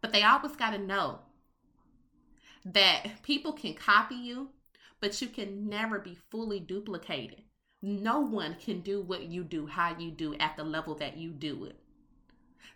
But 0.00 0.12
they 0.12 0.22
always 0.22 0.54
got 0.54 0.70
to 0.70 0.78
know 0.78 1.20
that 2.64 3.22
people 3.22 3.52
can 3.52 3.74
copy 3.74 4.14
you, 4.14 4.50
but 5.00 5.20
you 5.20 5.28
can 5.28 5.68
never 5.68 5.98
be 5.98 6.16
fully 6.30 6.60
duplicated. 6.60 7.42
No 7.82 8.20
one 8.20 8.56
can 8.60 8.80
do 8.80 9.02
what 9.02 9.24
you 9.24 9.44
do, 9.44 9.66
how 9.66 9.96
you 9.98 10.10
do, 10.10 10.34
at 10.36 10.56
the 10.56 10.64
level 10.64 10.94
that 10.96 11.16
you 11.16 11.30
do 11.30 11.64
it. 11.64 11.78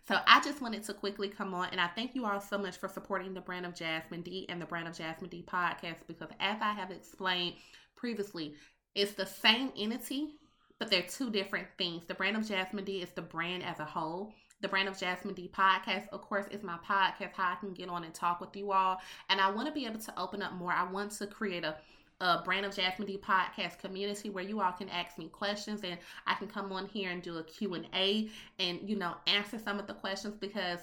So 0.07 0.19
I 0.27 0.41
just 0.41 0.61
wanted 0.61 0.83
to 0.83 0.93
quickly 0.93 1.29
come 1.29 1.53
on 1.53 1.69
and 1.71 1.79
I 1.79 1.87
thank 1.87 2.15
you 2.15 2.25
all 2.25 2.41
so 2.41 2.57
much 2.57 2.77
for 2.77 2.87
supporting 2.87 3.33
the 3.33 3.41
brand 3.41 3.65
of 3.65 3.75
Jasmine 3.75 4.21
D 4.21 4.45
and 4.49 4.61
the 4.61 4.65
brand 4.65 4.87
of 4.87 4.97
Jasmine 4.97 5.29
D 5.29 5.43
podcast 5.47 6.07
because 6.07 6.29
as 6.39 6.57
I 6.61 6.73
have 6.73 6.91
explained 6.91 7.55
previously, 7.95 8.55
it's 8.95 9.13
the 9.13 9.25
same 9.25 9.71
entity, 9.77 10.31
but 10.79 10.89
they're 10.89 11.03
two 11.03 11.29
different 11.29 11.67
things. 11.77 12.03
The 12.07 12.13
brand 12.13 12.35
of 12.35 12.47
Jasmine 12.47 12.85
D 12.85 13.01
is 13.01 13.11
the 13.11 13.21
brand 13.21 13.63
as 13.63 13.79
a 13.79 13.85
whole. 13.85 14.33
The 14.61 14.67
brand 14.67 14.89
of 14.89 14.97
Jasmine 14.99 15.33
D 15.33 15.49
podcast, 15.55 16.09
of 16.09 16.21
course, 16.21 16.45
is 16.51 16.61
my 16.61 16.77
podcast, 16.87 17.33
how 17.33 17.53
I 17.53 17.55
can 17.59 17.73
get 17.73 17.89
on 17.89 18.03
and 18.03 18.13
talk 18.13 18.41
with 18.41 18.55
you 18.55 18.71
all. 18.71 18.99
And 19.29 19.41
I 19.41 19.49
want 19.49 19.67
to 19.67 19.73
be 19.73 19.85
able 19.85 19.99
to 19.99 20.19
open 20.19 20.41
up 20.41 20.53
more. 20.53 20.71
I 20.71 20.83
want 20.83 21.11
to 21.13 21.27
create 21.27 21.63
a 21.63 21.77
a 22.21 22.41
brand 22.45 22.65
of 22.65 22.75
Jasmine 22.75 23.07
D 23.07 23.17
podcast 23.17 23.79
community 23.79 24.29
where 24.29 24.43
you 24.43 24.61
all 24.61 24.71
can 24.71 24.87
ask 24.89 25.17
me 25.17 25.27
questions 25.27 25.81
and 25.83 25.97
I 26.27 26.35
can 26.35 26.47
come 26.47 26.71
on 26.71 26.87
here 26.87 27.09
and 27.09 27.21
do 27.21 27.37
a 27.37 27.43
Q&A 27.43 28.29
and 28.59 28.79
you 28.87 28.95
know 28.95 29.15
answer 29.27 29.57
some 29.57 29.79
of 29.79 29.87
the 29.87 29.93
questions 29.93 30.35
because 30.39 30.79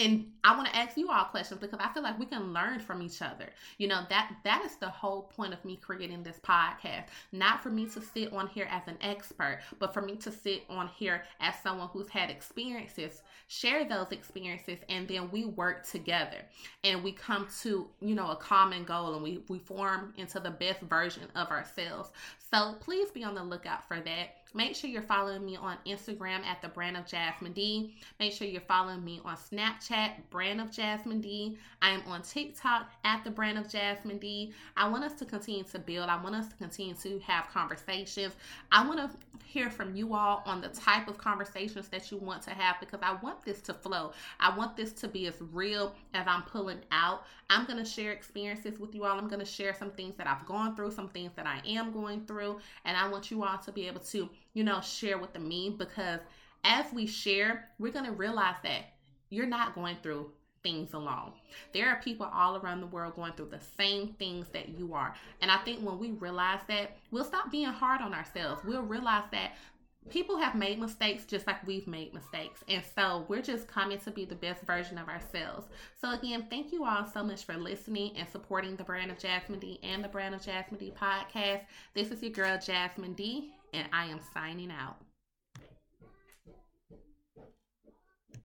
and 0.00 0.32
I 0.42 0.56
want 0.56 0.68
to 0.68 0.76
ask 0.76 0.96
you 0.96 1.10
all 1.10 1.24
questions 1.24 1.60
because 1.60 1.78
I 1.78 1.92
feel 1.92 2.02
like 2.02 2.18
we 2.18 2.24
can 2.24 2.54
learn 2.54 2.80
from 2.80 3.02
each 3.02 3.20
other. 3.20 3.50
You 3.76 3.88
know, 3.88 4.00
that 4.08 4.32
that 4.44 4.64
is 4.64 4.76
the 4.76 4.88
whole 4.88 5.22
point 5.22 5.52
of 5.52 5.62
me 5.64 5.76
creating 5.76 6.22
this 6.22 6.40
podcast. 6.42 7.04
Not 7.32 7.62
for 7.62 7.68
me 7.68 7.86
to 7.86 8.00
sit 8.00 8.32
on 8.32 8.48
here 8.48 8.66
as 8.70 8.82
an 8.86 8.96
expert, 9.02 9.60
but 9.78 9.92
for 9.92 10.00
me 10.00 10.16
to 10.16 10.32
sit 10.32 10.64
on 10.70 10.88
here 10.88 11.24
as 11.40 11.54
someone 11.62 11.88
who's 11.88 12.08
had 12.08 12.30
experiences, 12.30 13.22
share 13.48 13.86
those 13.86 14.10
experiences, 14.10 14.78
and 14.88 15.06
then 15.06 15.30
we 15.30 15.44
work 15.44 15.86
together 15.86 16.38
and 16.82 17.04
we 17.04 17.12
come 17.12 17.46
to, 17.62 17.86
you 18.00 18.14
know, 18.14 18.30
a 18.30 18.36
common 18.36 18.84
goal 18.84 19.14
and 19.14 19.22
we, 19.22 19.44
we 19.48 19.58
form 19.58 20.14
into 20.16 20.40
the 20.40 20.50
best 20.50 20.80
version 20.80 21.24
of 21.34 21.50
ourselves. 21.50 22.10
So 22.50 22.74
please 22.80 23.10
be 23.10 23.22
on 23.22 23.34
the 23.34 23.44
lookout 23.44 23.86
for 23.86 24.00
that. 24.00 24.39
Make 24.52 24.74
sure 24.74 24.90
you're 24.90 25.02
following 25.02 25.44
me 25.44 25.56
on 25.56 25.76
Instagram 25.86 26.44
at 26.44 26.60
the 26.60 26.68
brand 26.68 26.96
of 26.96 27.06
Jasmine 27.06 27.52
D. 27.52 27.94
Make 28.18 28.32
sure 28.32 28.48
you're 28.48 28.60
following 28.62 29.04
me 29.04 29.20
on 29.24 29.36
Snapchat, 29.36 30.12
brand 30.30 30.60
of 30.60 30.72
Jasmine 30.72 31.20
D. 31.20 31.56
I 31.82 31.90
am 31.90 32.02
on 32.06 32.22
TikTok 32.22 32.90
at 33.04 33.22
the 33.22 33.30
brand 33.30 33.58
of 33.58 33.68
Jasmine 33.68 34.18
D. 34.18 34.52
I 34.76 34.88
want 34.88 35.04
us 35.04 35.12
to 35.20 35.24
continue 35.24 35.62
to 35.64 35.78
build. 35.78 36.08
I 36.08 36.20
want 36.20 36.34
us 36.34 36.48
to 36.48 36.56
continue 36.56 36.94
to 36.94 37.20
have 37.20 37.48
conversations. 37.48 38.34
I 38.72 38.86
want 38.86 38.98
to 38.98 39.10
hear 39.44 39.70
from 39.70 39.94
you 39.94 40.14
all 40.14 40.42
on 40.46 40.60
the 40.60 40.68
type 40.68 41.06
of 41.06 41.16
conversations 41.16 41.88
that 41.88 42.10
you 42.10 42.18
want 42.18 42.42
to 42.42 42.50
have 42.50 42.76
because 42.80 43.00
I 43.02 43.16
want 43.22 43.44
this 43.44 43.60
to 43.62 43.74
flow. 43.74 44.12
I 44.40 44.56
want 44.56 44.76
this 44.76 44.92
to 44.94 45.08
be 45.08 45.26
as 45.26 45.34
real 45.52 45.94
as 46.14 46.26
I'm 46.26 46.42
pulling 46.42 46.80
out. 46.90 47.24
I'm 47.50 47.66
going 47.66 47.78
to 47.78 47.84
share 47.84 48.12
experiences 48.12 48.78
with 48.78 48.94
you 48.94 49.04
all. 49.04 49.18
I'm 49.18 49.28
going 49.28 49.40
to 49.40 49.44
share 49.44 49.74
some 49.74 49.90
things 49.90 50.14
that 50.16 50.26
I've 50.26 50.46
gone 50.46 50.74
through, 50.74 50.92
some 50.92 51.08
things 51.08 51.32
that 51.36 51.46
I 51.46 51.60
am 51.68 51.92
going 51.92 52.24
through, 52.24 52.60
and 52.84 52.96
I 52.96 53.08
want 53.08 53.30
you 53.30 53.44
all 53.44 53.58
to 53.58 53.72
be 53.72 53.86
able 53.86 54.00
to 54.00 54.30
you 54.54 54.64
know, 54.64 54.80
share 54.80 55.18
with 55.18 55.32
the 55.32 55.38
me 55.38 55.74
because 55.78 56.20
as 56.64 56.86
we 56.92 57.06
share, 57.06 57.68
we're 57.78 57.92
going 57.92 58.04
to 58.04 58.12
realize 58.12 58.56
that 58.62 58.92
you're 59.30 59.46
not 59.46 59.74
going 59.74 59.96
through 60.02 60.30
things 60.62 60.92
alone. 60.92 61.32
There 61.72 61.88
are 61.88 62.02
people 62.02 62.28
all 62.32 62.56
around 62.56 62.80
the 62.80 62.86
world 62.86 63.16
going 63.16 63.32
through 63.32 63.50
the 63.50 63.60
same 63.78 64.08
things 64.18 64.48
that 64.52 64.68
you 64.68 64.92
are. 64.92 65.14
And 65.40 65.50
I 65.50 65.56
think 65.58 65.80
when 65.80 65.98
we 65.98 66.10
realize 66.12 66.60
that, 66.68 66.98
we'll 67.10 67.24
stop 67.24 67.50
being 67.50 67.66
hard 67.66 68.02
on 68.02 68.12
ourselves. 68.12 68.62
We'll 68.64 68.82
realize 68.82 69.24
that 69.32 69.52
people 70.08 70.38
have 70.38 70.54
made 70.54 70.78
mistakes 70.78 71.24
just 71.24 71.46
like 71.46 71.66
we've 71.66 71.86
made 71.86 72.14
mistakes. 72.14 72.64
And 72.68 72.82
so 72.94 73.26
we're 73.28 73.42
just 73.42 73.68
coming 73.68 73.98
to 74.00 74.10
be 74.10 74.24
the 74.24 74.34
best 74.34 74.62
version 74.62 74.98
of 74.98 75.08
ourselves. 75.08 75.66
So, 76.00 76.12
again, 76.12 76.46
thank 76.48 76.72
you 76.72 76.84
all 76.84 77.06
so 77.06 77.22
much 77.22 77.44
for 77.44 77.56
listening 77.56 78.16
and 78.16 78.28
supporting 78.28 78.76
the 78.76 78.84
brand 78.84 79.10
of 79.10 79.18
Jasmine 79.18 79.60
D 79.60 79.78
and 79.82 80.02
the 80.02 80.08
brand 80.08 80.34
of 80.34 80.42
Jasmine 80.42 80.80
D 80.80 80.92
podcast. 80.98 81.62
This 81.94 82.10
is 82.10 82.22
your 82.22 82.32
girl, 82.32 82.58
Jasmine 82.58 83.14
D 83.14 83.52
and 83.72 83.88
I 83.92 84.06
am 84.06 84.20
signing 84.32 84.70
out. 84.70 84.96